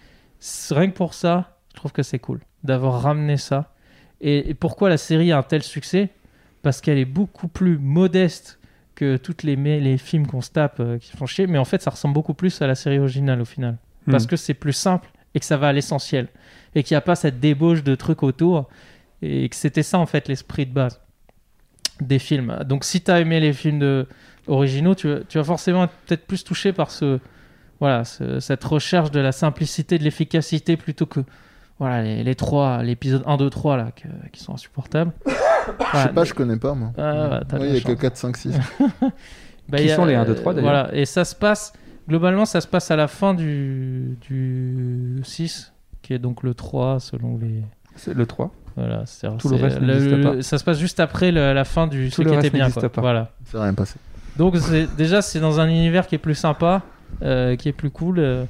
[0.70, 3.72] rien que pour ça, je trouve que c'est cool d'avoir ramené ça.
[4.20, 6.10] Et, et pourquoi la série a un tel succès?
[6.62, 8.58] Parce qu'elle est beaucoup plus modeste
[8.94, 9.56] que toutes les,
[9.98, 12.62] films qu'on se tape euh, qui font chier, mais en fait, ça ressemble beaucoup plus
[12.62, 13.76] à la série originale au final.
[14.10, 14.28] Parce Hmm.
[14.28, 16.28] que c'est plus simple et que ça va à l'essentiel.
[16.74, 18.68] Et qu'il n'y a pas cette débauche de trucs autour.
[19.22, 21.00] Et que c'était ça, en fait, l'esprit de base
[22.00, 22.58] des films.
[22.66, 24.06] Donc, si tu as aimé les films de-
[24.46, 27.18] originaux, tu, vas- tu vas forcément être peut-être plus touché par ce,
[27.80, 31.20] voilà, ce- cette recherche de la simplicité, de l'efficacité, plutôt que
[31.78, 35.12] voilà, les, les trois, l'épisode 1, 2, 3, là, que- qui sont insupportables.
[35.26, 36.92] Je sais pas, je connais pas moi.
[36.98, 38.00] Ah, ouais, Oui, la il y a que chance.
[38.00, 38.54] 4, 5, 6.
[39.70, 41.34] Bah, Qui y a, sont les 1, 2, euh, 3, d'ailleurs Voilà, et ça se
[41.34, 41.72] passe,
[42.06, 47.00] globalement, ça se passe à la fin du, du 6, qui est donc le 3
[47.00, 47.62] selon les.
[47.96, 48.52] C'est le 3.
[48.76, 50.42] Voilà, c'est- Tout le c'est- reste n'existe pas.
[50.42, 52.54] Ça se passe juste après le- la fin du Tout ce le qui était reste
[52.54, 52.70] bien.
[52.70, 52.88] Quoi.
[52.88, 53.00] pas.
[53.00, 53.30] Voilà.
[53.46, 53.94] C'est rien passé.
[54.36, 54.56] Donc
[54.96, 56.82] déjà c'est dans un univers qui est plus sympa,
[57.22, 58.44] euh, qui est plus cool, euh,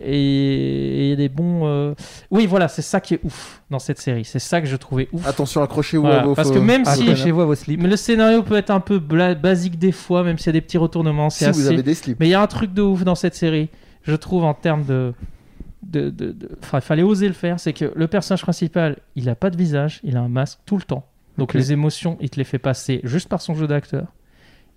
[0.00, 1.62] et il y a des bons.
[1.66, 1.94] euh,
[2.30, 4.24] Oui voilà, c'est ça qui est ouf dans cette série.
[4.24, 5.26] C'est ça que je trouvais ouf.
[5.26, 7.02] Attention, accrochez-vous Voilà, à vos parce que même Ah, si-.
[7.02, 7.80] Accrochez-vous à vos slips.
[7.82, 10.60] Mais le scénario peut être un peu basique des fois, même s'il y a des
[10.60, 11.30] petits retournements.
[11.30, 11.68] Si C'est vous assez.
[11.74, 12.20] avez des slips.
[12.20, 13.68] Mais il y a un truc de ouf dans cette série,
[14.04, 15.12] je trouve, en termes de.
[15.90, 17.58] De, de- de- Enfin, il fallait oser le faire.
[17.60, 20.76] C'est que le personnage principal, il a pas de visage, il a un masque tout
[20.76, 21.06] le temps.
[21.38, 24.06] Donc les émotions, il te les fait passer juste par son jeu d'acteur.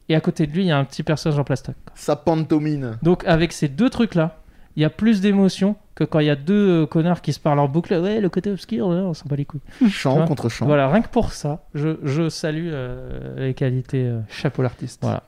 [0.10, 1.76] Et à côté de lui, il y a un petit personnage en plastoc.
[1.96, 2.98] Ça pantomine.
[3.04, 4.38] Donc avec ces deux trucs-là,
[4.76, 7.40] il y a plus d'émotions que quand il y a deux euh, connards qui se
[7.40, 7.94] parlent en boucle.
[7.94, 9.60] Ouais, le côté obscur, ouais, on s'en bat les couilles.
[9.90, 10.66] Chant contre chant.
[10.66, 14.06] Voilà, rien que pour ça, je, je salue euh, les qualités.
[14.06, 15.00] euh, Chapeau l'artiste.
[15.02, 15.24] voilà.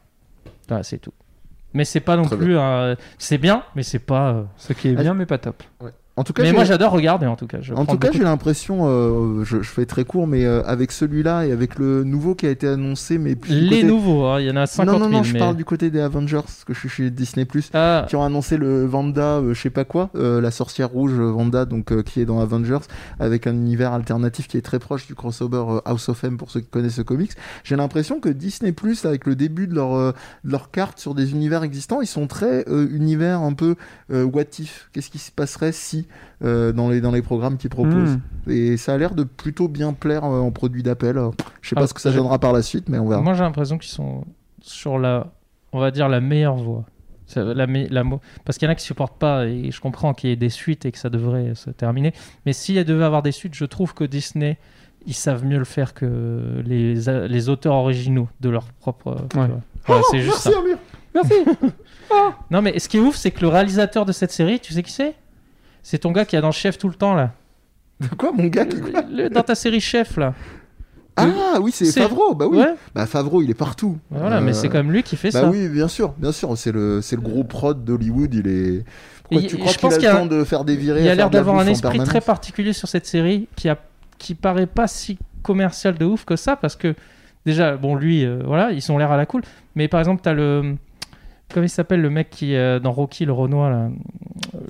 [0.67, 1.11] Voilà, c'est tout.
[1.73, 2.95] Mais c'est pas non Très plus un...
[3.17, 4.31] C'est bien, mais c'est pas...
[4.33, 5.63] euh, Ce qui est bien, mais pas top.
[6.21, 7.57] En tout cas, Mais moi j'adore regarder en tout cas.
[7.61, 10.91] Je En tout cas, j'ai l'impression, euh, je, je fais très court, mais euh, avec
[10.91, 14.39] celui-là et avec le nouveau qui a été annoncé, mais plus Les côté- nouveaux, hein,
[14.39, 15.09] il y en a 50 Non, 000.
[15.09, 15.39] non, non, je mais...
[15.39, 18.57] parle du côté des Avengers, parce que je suis chez Disney+, Ah, qui ont annoncé
[18.57, 22.25] le Vanda, euh, je sais pas quoi, euh, la sorcière rouge Vanda, donc qui est
[22.25, 22.85] dans Avengers,
[23.19, 26.59] avec un univers alternatif qui est très proche du crossover House of M pour ceux
[26.59, 27.31] qui connaissent ce comics.
[27.63, 30.13] J'ai l'impression que Disney+, avec le début de leur, de
[30.43, 33.75] leur carte sur des univers existants, ils sont très univers un peu
[34.11, 34.89] what if.
[34.93, 36.05] Qu'est-ce qui se passerait si
[36.43, 38.51] euh, dans les dans les programmes qu'ils proposent Hmm.
[38.51, 41.19] Et ça a l'air de plutôt bien plaire euh, en produit d'appel.
[41.61, 43.21] Je sais pas Ah, ce que ça donnera par la suite, mais on verra.
[43.21, 44.25] moi j'ai l'impression qu'ils sont
[44.61, 45.27] sur la...
[45.73, 46.85] On va dire la meilleure voie.
[47.35, 48.03] La, la
[48.43, 50.49] Parce qu'il y en a qui supportent pas, et je comprends qu'il y ait des
[50.49, 52.13] suites et que ça devrait se terminer.
[52.45, 54.57] Mais s'il y devait avoir des suites, je trouve que Disney,
[55.07, 56.95] ils savent mieux le faire que les,
[57.29, 59.15] les auteurs originaux de leur propre...
[59.35, 60.01] Ouais.
[60.11, 60.49] c'est juste ça.
[61.13, 61.47] Merci Amir.
[61.53, 61.71] Merci.
[62.51, 64.83] Non, mais ce qui est ouf, c'est que le réalisateur de cette série, tu sais
[64.83, 65.15] qui c'est?
[65.83, 67.31] C'est ton gars qui est dans Chef tout le temps, là.
[67.99, 68.77] De quoi, mon gars qui-
[69.11, 70.33] Le- dans ta série Chef, là.
[71.17, 72.33] Ah oui, c'est Favreau.
[72.33, 72.57] Bah oui.
[72.59, 73.97] Ouais, Bah Favreau, il est partout.
[74.09, 75.49] voilà, Euh, mais c'est comme lui qui fait Bah ça.
[75.49, 76.57] oui, bien sûr, bien sûr.
[76.57, 78.33] C'est le, le gros prod d'Hollywood.
[78.33, 78.83] Il est.
[79.23, 81.25] Pourquoi tu crois qu'il a le a- temps de faire des virées Il a l'air
[81.27, 83.77] la d'avoir un esprit très particulier sur cette série qui, a...
[84.17, 86.95] qui paraît pas si commercial de ouf que ça parce que
[87.45, 89.41] déjà, bon, lui, euh, voilà, ils ont l'air à la cool.
[89.75, 90.75] Mais par exemple, t'as le.
[91.53, 93.89] Comment il s'appelle le mec qui est dans Rocky, le Renoir, là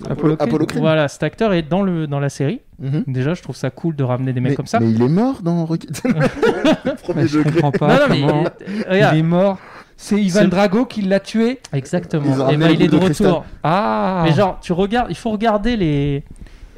[0.09, 0.35] Apollo.
[0.39, 0.81] Apollo Creed.
[0.81, 2.07] Voilà, cet acteur est dans, le...
[2.07, 2.61] dans la série.
[2.79, 3.03] Mhm.
[3.07, 4.79] Déjà, je trouve ça cool de ramener des mecs mais, comme ça.
[4.79, 5.87] mais il est mort dans Rocky.
[7.03, 7.61] Premier Mais je degré.
[7.61, 8.21] comprends pas non, non, mais.
[8.21, 8.43] comment
[8.89, 9.57] Regarde, il est mort.
[9.97, 11.59] C'est Ivan Drago qui l'a tué.
[11.73, 12.49] Exactement.
[12.49, 13.45] Et ben, il est de de retour.
[13.63, 14.23] Ah.
[14.25, 16.23] Mais genre, tu regardes, il faut regarder les.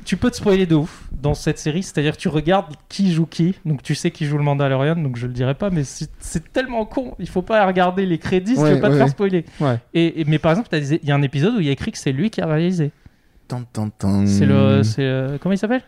[0.06, 3.56] Tu peux te spoiler de ouf dans cette série, c'est-à-dire tu regardes qui joue qui,
[3.66, 6.86] donc tu sais qui joue le Mandalorian, donc je le dirai pas, mais c'est tellement
[6.86, 9.46] con, il faut pas regarder les crédits si Ouais, tu veux pas te faire spoiler.
[9.60, 9.80] Ouais.
[9.94, 11.92] Et, et- mais par exemple, il y a un épisode où il y a écrit
[11.92, 12.92] que c'est lui qui a réalisé.
[14.28, 15.84] C'est le, c'est euh, comment il s'appelle?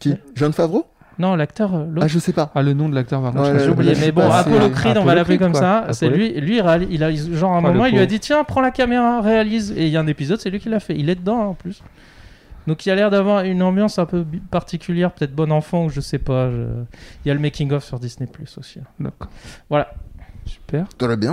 [0.00, 0.14] Qui?
[0.34, 0.86] John Favreau?
[1.18, 1.86] Non, l'acteur, euh.
[2.00, 2.50] Ah, je sais pas.
[2.54, 5.38] Ah, le nom de l'acteur Ouais, J'ai oublié, mais bon, Apollo Creed, on va l'appeler
[5.38, 5.60] comme quoi.
[5.60, 5.86] ça.
[5.92, 6.60] C'est lui, lui,
[6.90, 8.72] il, a genre à un Oh, le moment, il lui a dit tiens, prends la
[8.72, 9.72] caméra, réalise.
[9.76, 10.96] Et il y a un épisode, c'est lui qui l'a fait.
[10.96, 11.82] Il est dedans hein, en plus.
[12.66, 15.90] Donc il y a l'air d'avoir une ambiance un peu particulière, peut-être bon enfant ou
[15.90, 16.50] je sais pas.
[16.50, 16.56] je-
[17.24, 18.78] Il y a le making of sur Disney Plus aussi.
[18.80, 18.86] hein.
[19.00, 19.28] D'accord.
[19.68, 19.92] Voilà.
[20.46, 20.84] Super.
[20.98, 21.32] Très bien.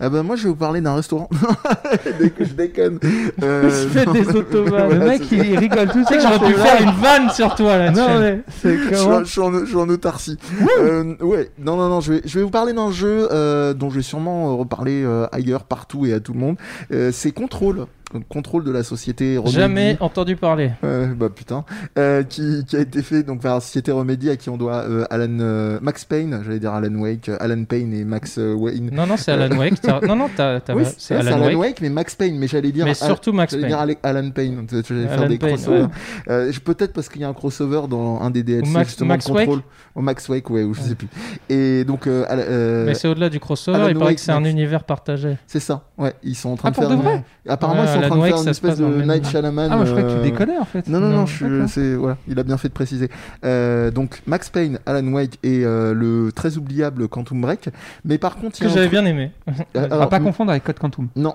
[0.00, 1.28] Ah bah, moi, je vais vous parler d'un restaurant.
[2.40, 2.98] je déconne.
[3.42, 4.12] Euh, se fait non.
[4.12, 4.90] des automates.
[4.92, 6.30] Le mec, il, rigole tout Tu sais seul.
[6.32, 7.90] que j'aurais pu faire une vanne sur toi là.
[7.90, 10.38] Non, mais c'est Je suis, comment en, je suis en- je suis en autarcie.
[10.80, 13.90] Euh, ouais, non, non, non, je vais, je vais vous parler d'un jeu euh, dont
[13.90, 16.56] je vais sûrement euh, reparler euh, ailleurs, partout et à tout le monde.
[16.90, 17.86] Euh, c'est Control.
[18.30, 19.54] Contrôle de la société Remedy.
[19.54, 20.70] Jamais entendu parler.
[20.82, 21.64] Euh, bah putain.
[21.98, 24.76] Euh, qui, qui a été fait donc par la société Remedy à qui on doit
[24.88, 28.88] euh, Alan, Max Payne, j'allais dire Alan Wake, Alan Payne et Max Wayne.
[28.94, 29.74] Non, non, c'est Alan Wake.
[30.08, 30.28] Non, non,
[30.74, 31.82] Oui, c'est Alan, Wake.
[31.82, 32.86] mais Max Payne, mais j'allais dire.
[32.86, 33.66] Mais surtout Max Payne.
[33.66, 35.88] dire Alan Payne, j'allais faire des crossovers.
[36.28, 36.50] ouais.
[36.64, 39.32] Peut-être parce qu'il y a un crossover dans un des DLC Max- justement Max de
[39.32, 39.60] contrôle.
[39.94, 40.88] Au Max Wake, ouais, ou je Ouais.
[40.88, 41.08] sais plus.
[41.50, 43.76] Et donc, Mais c'est au-delà du crossover.
[43.78, 45.36] Alan il paraît Wake, que c'est un Max- univers partagé.
[45.46, 45.84] c'est ça.
[45.98, 46.96] Ouais, ils sont en train Ah, de pour faire.
[46.96, 47.24] de vrai?
[47.48, 49.68] Apparemment, en train de faire une espèce de Night Shyamalan.
[49.72, 50.88] Ah, moi je croyais que tu euh, déconnais en fait.
[50.88, 53.08] Non, non, non, je, c'est, voilà, il a bien fait de préciser.
[53.44, 57.70] Euh, donc, Max Payne, Alan Wake et euh, le très oubliable Quantum Break.
[58.04, 59.32] Mais par contre, il y Que j'avais bien aimé.
[59.74, 61.08] À pas confondre avec Code Quantum.
[61.16, 61.34] Non.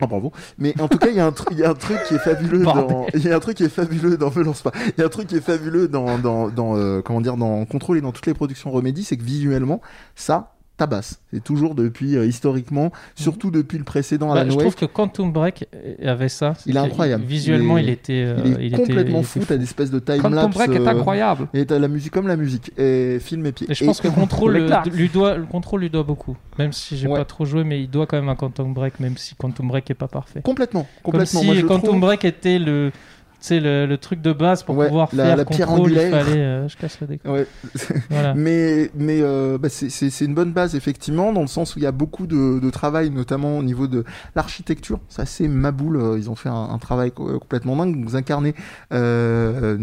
[0.00, 0.32] Ah, bravo.
[0.58, 2.14] Mais en tout cas, il y a un truc, il y a un truc qui
[2.14, 4.72] est fabuleux dans, il y a un truc qui est fabuleux dans, me lance pas.
[4.96, 7.64] Il y a un truc qui est fabuleux dans, dans, dans euh, comment dire, dans
[7.64, 9.80] Control et dans toutes les productions Remedy, c'est que visuellement,
[10.14, 11.20] ça tabasse.
[11.32, 14.60] C'est toujours depuis, euh, historiquement, surtout depuis le précédent Bah, Alan je Wake.
[14.66, 15.66] trouve que Quantum Break
[16.04, 16.54] avait ça.
[16.66, 17.24] Il est que incroyable.
[17.24, 18.12] Visuellement, Il il, est- était.
[18.26, 20.54] euh, il est était- complètement il fou, était t'as des espèces de Quantum time-lapse.
[20.54, 21.48] Break est euh, incroyable.
[21.54, 23.66] Et t'as la musique comme la musique, et film et pied.
[23.70, 24.86] Et je pense que le Control claque.
[24.94, 26.36] lui doit, le Control lui doit beaucoup.
[26.58, 27.18] Même si j'ai Ouais.
[27.18, 29.90] pas trop joué, mais il doit quand même un Quantum Break, même si Quantum Break
[29.90, 30.40] est pas parfait.
[30.42, 31.40] Complètement, Comme complètement.
[31.40, 32.92] si Moi, je Quantum trouve- Break était le,
[33.40, 35.90] sais, le, le truc de base pour Ouais, pouvoir la- faire la pierre Control.
[35.92, 36.24] Il angulaire.
[36.24, 37.32] fallait, euh, je casse le décor.
[37.32, 37.46] Ouais.
[38.10, 38.34] Voilà.
[38.46, 41.78] Mais, mais euh, bah, c'est- c'est c'est une bonne base, effectivement, dans le sens où
[41.78, 45.00] il y a beaucoup de, de travail, notamment au niveau de l'architecture.
[45.08, 45.96] C'est assez maboule.
[45.96, 48.04] euh, Ils ont fait un, un travail co- complètement dingue.
[48.04, 48.54] Vous incarnez
[48.92, 49.76] euh,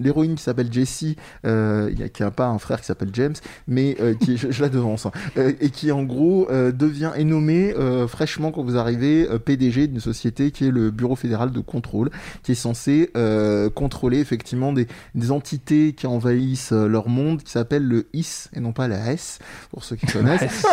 [0.00, 1.16] l'héroïne qui s'appelle Jessie,
[1.46, 3.34] euh, a- qui n'a pas un frère qui s'appelle James,
[3.68, 7.12] mais euh, qui, je, je la devance, hein, euh, et qui en gros euh, devient
[7.16, 11.16] est nommé euh, fraîchement quand vous arrivez euh, PDG d'une société qui est le Bureau
[11.16, 12.10] fédéral de contrôle,
[12.42, 17.52] qui est censé euh, contrôler effectivement des, des entités qui envahissent euh, leur monde, qui
[17.52, 19.38] s'appelle le IS et non pas la S,
[19.70, 20.66] pour ceux qui connaissent.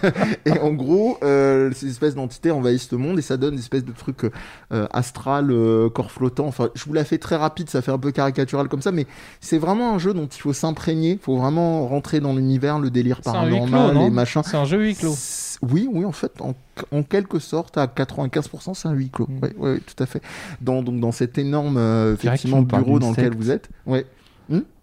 [0.46, 3.84] et en gros, euh, ces espèces d'entités envahissent le monde et ça donne des espèces
[3.84, 4.24] de trucs
[4.72, 5.52] euh, astral,
[5.92, 6.46] corps flottant.
[6.46, 9.06] Enfin, je vous la fais très rapide, ça fait un peu caricatural comme ça, mais
[9.40, 12.90] c'est vraiment un jeu dont il faut s'imprégner, il faut vraiment rentrer dans l'univers, le
[12.90, 14.42] délire paranormal, les machins.
[14.44, 15.16] C'est un jeu huis clos.
[15.62, 16.54] Oui, oui, en fait, en,
[16.92, 19.26] en quelque sorte, à 95%, c'est un huis clos.
[19.28, 19.38] Mm.
[19.42, 20.22] Oui, oui, tout à fait.
[20.60, 23.36] Dans, donc, dans cet énorme euh, effectivement, bureau dans lequel secte.
[23.36, 23.68] vous êtes.
[23.86, 24.06] Ouais.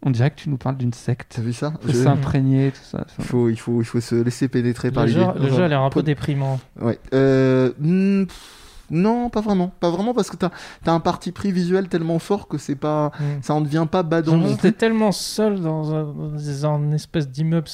[0.03, 1.33] On dirait que tu nous parles d'une secte.
[1.35, 1.73] T'as vu ça?
[1.81, 3.07] Faut s'imprégner, tout ça.
[3.17, 5.39] il faut, il, faut, il faut se laisser pénétrer par Le jeu, l'idée.
[5.39, 6.59] le jeu a l'air un peu déprimant.
[6.79, 6.99] Ouais.
[7.13, 9.71] Euh, hmm, pff, non, pas vraiment.
[9.79, 10.49] Pas vraiment parce que t'as
[10.85, 13.23] as un parti pris visuel tellement fort que c'est pas, Mm.
[13.41, 14.03] ça en devient pas
[14.49, 14.57] plus.
[14.57, 17.67] t'es tellement seul dans un, dans un espèce d'immeuble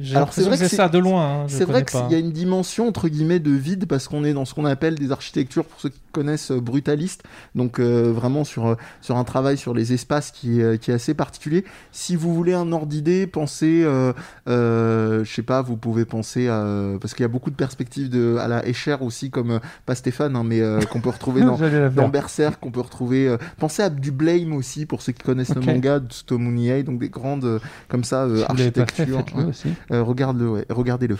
[0.00, 1.42] J'ai Alors, c'est vrai que c'est ça de loin.
[1.42, 4.32] hein, C'est vrai qu'il y a une dimension entre guillemets de vide parce qu'on est
[4.32, 7.22] dans ce qu'on appelle des architectures pour ceux qui connaissent euh, brutalistes,
[7.54, 10.90] donc euh, vraiment sur euh, sur un travail sur les espaces qui est, euh, qui
[10.90, 11.64] est assez particulier.
[11.92, 14.12] Si vous voulez un ordre d'idée, pensez, euh,
[14.48, 16.64] euh, je sais pas, vous pouvez penser à
[17.00, 19.94] parce qu'il y a beaucoup de perspectives de à la Escher aussi comme euh, pas
[19.94, 21.40] Stéphane hein, mais euh, qu'on peut retrouver
[21.94, 22.08] dans.
[22.08, 25.60] Berserk qu'on peut retrouver euh, pensez à du Blame aussi pour ceux qui connaissent le
[25.60, 27.58] manga de Tsutomu donc des grandes euh,
[27.88, 29.24] comme ça Si architectures.
[29.90, 31.16] Euh, regarde-le, ouais, regardez-le.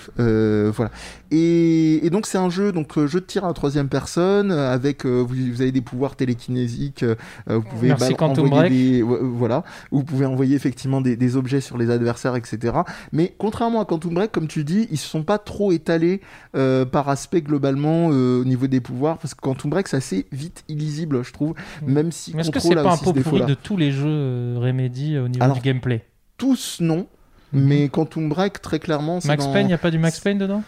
[0.70, 0.90] Voilà.
[1.30, 5.04] Et, et donc c'est un jeu, donc jeu de tir à la troisième personne avec
[5.06, 7.04] vous, vous avez des pouvoirs télékinésiques.
[7.48, 11.60] vous pouvez Merci, Quantum envoyer des, vo- voilà, vous pouvez envoyer effectivement des, des objets
[11.60, 12.74] sur les adversaires, etc.
[13.12, 16.20] Mais contrairement à Quantum Break, comme tu dis, ils se sont pas trop étalés
[16.56, 20.26] euh, par aspect globalement euh, au niveau des pouvoirs, parce que Quantum Break c'est assez
[20.32, 21.92] vite illisible, je trouve, Mm.
[21.92, 24.04] même si Mais est-ce que Control c'est pas un pot pourri de tous les jeux
[24.08, 26.04] euh, Remedy euh, au niveau Alors, du gameplay?
[26.38, 27.06] Tous non,
[27.52, 27.64] Mhm.
[27.64, 29.20] mais Quantum Break très clairement.
[29.20, 30.62] c'est Max dans- Payne, il n'y a pas du Max Payne dedans?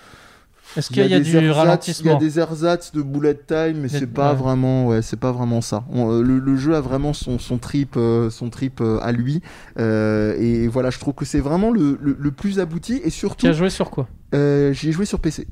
[0.76, 3.00] Est-ce Il qu'il y a, des du ersatz- Il y a ralentissement des ersatz de
[3.00, 4.36] bullet time, mais c'est pas ouais.
[4.36, 5.84] vraiment, ouais, c'est pas vraiment ça.
[5.90, 9.12] On- euh, le, le jeu a vraiment son, son trip, euh, son trip euh, à
[9.12, 9.40] lui,
[9.78, 13.10] euh, et voilà, je trouve que c'est vraiment le, le, le plus abouti, et Tu
[13.12, 14.06] surtout, as joué sur quoi?
[14.34, 15.46] euh, j'y ai joué sur PC.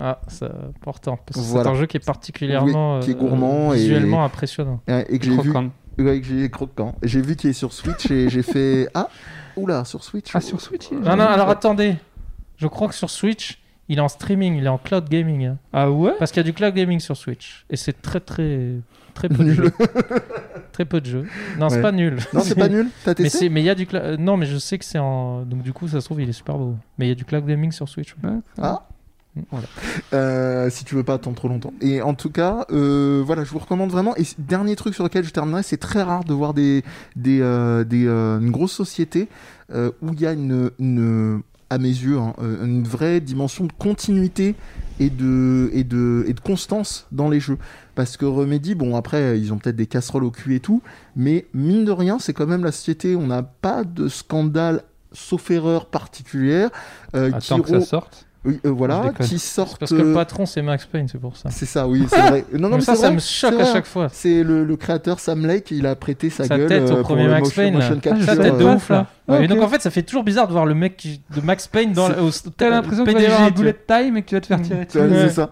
[0.00, 1.18] Ah, c'est important.
[1.26, 1.64] Parce que Voilà.
[1.70, 4.80] c'est un jeu qui est particulièrement Oui, qui est euh, gourmand et- visuellement impressionnant.
[4.88, 5.70] euh, Et que j'ai vu, Croquant.
[5.98, 6.94] ouais, que j'ai croquant.
[7.02, 9.08] J'ai vu qu'il est sur Switch, et j'ai fait, ah,
[9.56, 10.30] oula, sur Switch.
[10.34, 11.96] Ah, sur Switch est- Non, non, alors attendez.
[12.56, 15.44] Je crois que sur Switch, il est en streaming, il est en cloud gaming.
[15.46, 15.58] hein.
[15.72, 16.12] Ah ouais?
[16.18, 17.64] Parce qu'il y a du cloud gaming sur Switch.
[17.70, 18.74] Et c'est très, très,
[19.14, 19.54] très peu de Nul.
[19.54, 19.72] jeux.
[20.72, 21.26] très peu de jeux.
[21.58, 22.18] Non, c'est pas nul.
[22.32, 22.88] Non, c'est pas nul?
[23.04, 23.38] T'as Mais testé?
[23.38, 24.18] c'est, mais il y a du cloud.
[24.20, 25.42] Non, mais je sais que c'est en.
[25.42, 26.76] Donc du coup, ça se trouve, il est super beau.
[26.98, 28.14] Mais il y a du cloud gaming sur Switch.
[28.22, 28.30] ouais.
[28.30, 28.38] Ouais.
[28.62, 28.82] Ah,
[29.50, 29.66] Voilà.
[30.12, 31.72] Euh, si tu veux pas attendre trop longtemps.
[31.80, 34.16] Et en tout cas, euh, voilà, je vous recommande vraiment.
[34.16, 36.82] Et dernier truc sur lequel je terminerai, c'est très rare de voir des,
[37.16, 39.28] des, euh, des, euh, une grosse société
[39.72, 44.56] où il y a une, une, à mes yeux, hein, une vraie dimension de continuité
[44.98, 47.56] et de, et, de, et de constance dans les jeux.
[47.94, 50.82] Parce que Remedy, bon, après, ils ont peut-être des casseroles au cul et tout,
[51.14, 55.48] mais mine de rien, c'est quand même la société, on n'a pas de scandale, sauf
[55.52, 56.70] erreur particulière,
[57.12, 58.26] qui, Attends que ça sorte.
[58.44, 59.78] Oui, euh, voilà, qui sortent...
[59.78, 61.50] Parce que le euh, patron, c'est Max Payne, c'est pour ça.
[61.50, 62.44] c'est ça, oui, c'est vrai.
[62.58, 64.08] Non, non, Mais ça, ça vrai, me choque à chaque fois.
[64.10, 67.02] C'est le, le créateur Sam Lake, il a prêté sa, Sa gueule tête au euh,
[67.02, 68.00] premier Max motion, Payne, motion.
[68.24, 69.06] Sa tête de ouf là.
[69.08, 69.48] Ah, Ouais, ok.
[69.48, 71.92] Donc en fait, ça fait toujours bizarre de voir le mec qui- de Max Payne
[71.92, 74.28] dans au T'as l'impression qu'il va y PDG, avoir un tu bullet time et que
[74.28, 75.14] tu vas te faire tirer Tu dessus.
[75.28, 75.50] c'est ça.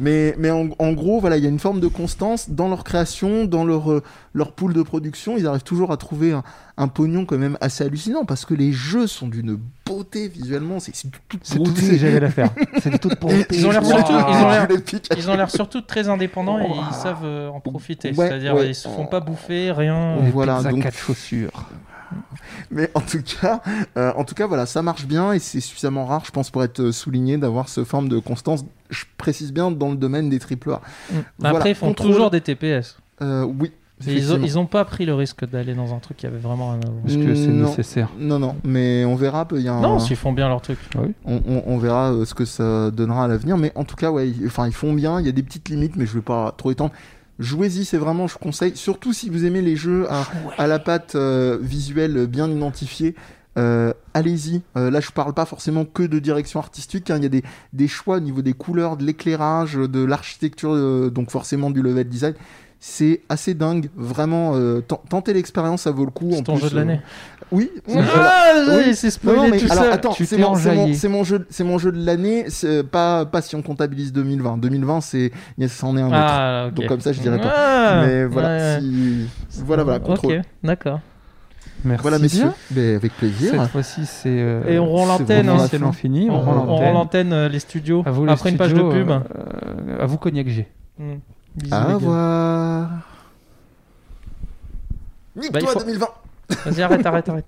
[0.00, 2.84] Mais, mais en, en gros, voilà, il y a une forme de constance dans leur
[2.84, 5.36] création, dans leur, euh, leur pool de production.
[5.36, 6.44] Ils arrivent toujours à trouver un,
[6.76, 10.78] un pognon quand même assez hallucinant parce que les jeux sont d'une beauté visuellement.
[10.78, 11.80] C'est c'est toute C'est tout beauté.
[11.82, 12.50] ce que j'allais la faire.
[12.80, 13.46] C'est de toute beauté.
[13.50, 14.12] Ils ont l'air surtout-
[15.16, 16.74] ils ont l'air- surtout très indépendants et Oh.
[16.90, 18.10] ils savent euh, en profiter.
[18.14, 18.68] Ouais, C'est-à-dire, ouais.
[18.68, 20.16] ils se font pas bouffer, rien.
[20.18, 20.22] Oh.
[20.32, 21.50] Voilà, Pizza donc- quatre chaussures.
[22.70, 23.60] Mais en tout cas,
[23.96, 26.62] euh, en tout cas, voilà, ça marche bien et c'est suffisamment rare, je pense, pour
[26.64, 28.64] être souligné d'avoir ce forme de constance.
[28.90, 30.80] Je précise bien dans le domaine des triple A.
[31.10, 31.14] Mm.
[31.38, 32.10] Voilà, Après, ils font contrôle.
[32.10, 32.96] toujours des TPS.
[33.22, 33.72] Euh, oui.
[34.00, 34.46] Ils, ont, effectivement.
[34.46, 36.90] ils ont pas pris le risque d'aller dans un truc qui avait vraiment rien à
[36.90, 37.02] voir.
[37.02, 38.08] Parce que c'est nécessaire.
[38.16, 39.46] Non, non, mais on verra.
[39.52, 40.78] Y a un- Non, s'ils font bien leur truc.
[41.24, 43.58] on, on- on verra euh, ce que ça donnera à l'avenir.
[43.58, 45.18] Mais en tout cas, ouais, ils, enfin, ils font bien.
[45.18, 46.92] Il y a des petites limites, mais je vais pas trop étendre.
[47.40, 48.76] Jouez-y, c'est vraiment, je conseille.
[48.76, 50.26] Surtout si vous aimez les jeux à,
[50.58, 53.16] à la patte euh, visuelle bien identifiée.
[53.58, 54.62] Euh, Allez-y.
[54.76, 57.10] Euh, là, je parle pas forcément que de direction artistique.
[57.10, 57.16] hein.
[57.18, 57.42] Il y a des,
[57.72, 62.08] des choix au niveau des couleurs, de l'éclairage, de l'architecture, euh, donc forcément du level
[62.08, 62.34] design.
[62.80, 64.52] C'est assez dingue, vraiment.
[64.82, 66.30] ten- tentez l'expérience, ça vaut le coup.
[66.32, 67.00] C'est ton plus, jeu de l'année.
[67.50, 67.72] oui.
[67.88, 67.92] Ah,
[68.64, 68.78] voilà.
[68.86, 68.94] Oui.
[68.94, 69.92] c'est spoilé non, mais tout alors ça.
[69.92, 70.54] attends, c'est mon,
[71.24, 72.46] jeu, c'est mon jeu de l'année,
[72.92, 74.58] pas pas si on comptabilise 2020.
[74.58, 75.32] 2020, c'est,
[75.68, 76.16] c'en est un autre.
[76.16, 76.70] Ah.
[76.72, 77.52] Donc comme ça, je dirais pas.
[77.52, 78.80] Ah, Mais voilà, ouais.
[78.80, 79.26] si,
[79.64, 80.34] voilà, voilà, contrôle.
[80.36, 81.00] Ok, d'accord.
[81.84, 82.54] Merci Voilà, messieurs, bien.
[82.70, 83.52] Ben, avec plaisir.
[83.52, 84.28] Cette fois-ci, c'est.
[84.28, 85.48] euh, Et on rend l'antenne.
[85.48, 85.92] hein.
[85.92, 86.28] fini.
[86.28, 87.32] On, On, rend on rend l'antenne.
[87.32, 88.02] euh, les studios.
[88.04, 89.10] À vous, les Après une page de studios, pub.
[89.10, 90.66] euh, à vous, Cognac G.
[90.98, 91.14] Mm.
[91.56, 91.84] Bisous, gars.
[91.94, 92.88] revoir.
[95.36, 96.06] Bah, Nique-toi faut- 2020.
[96.66, 97.44] Vas-y, arrête, arrête, arrête.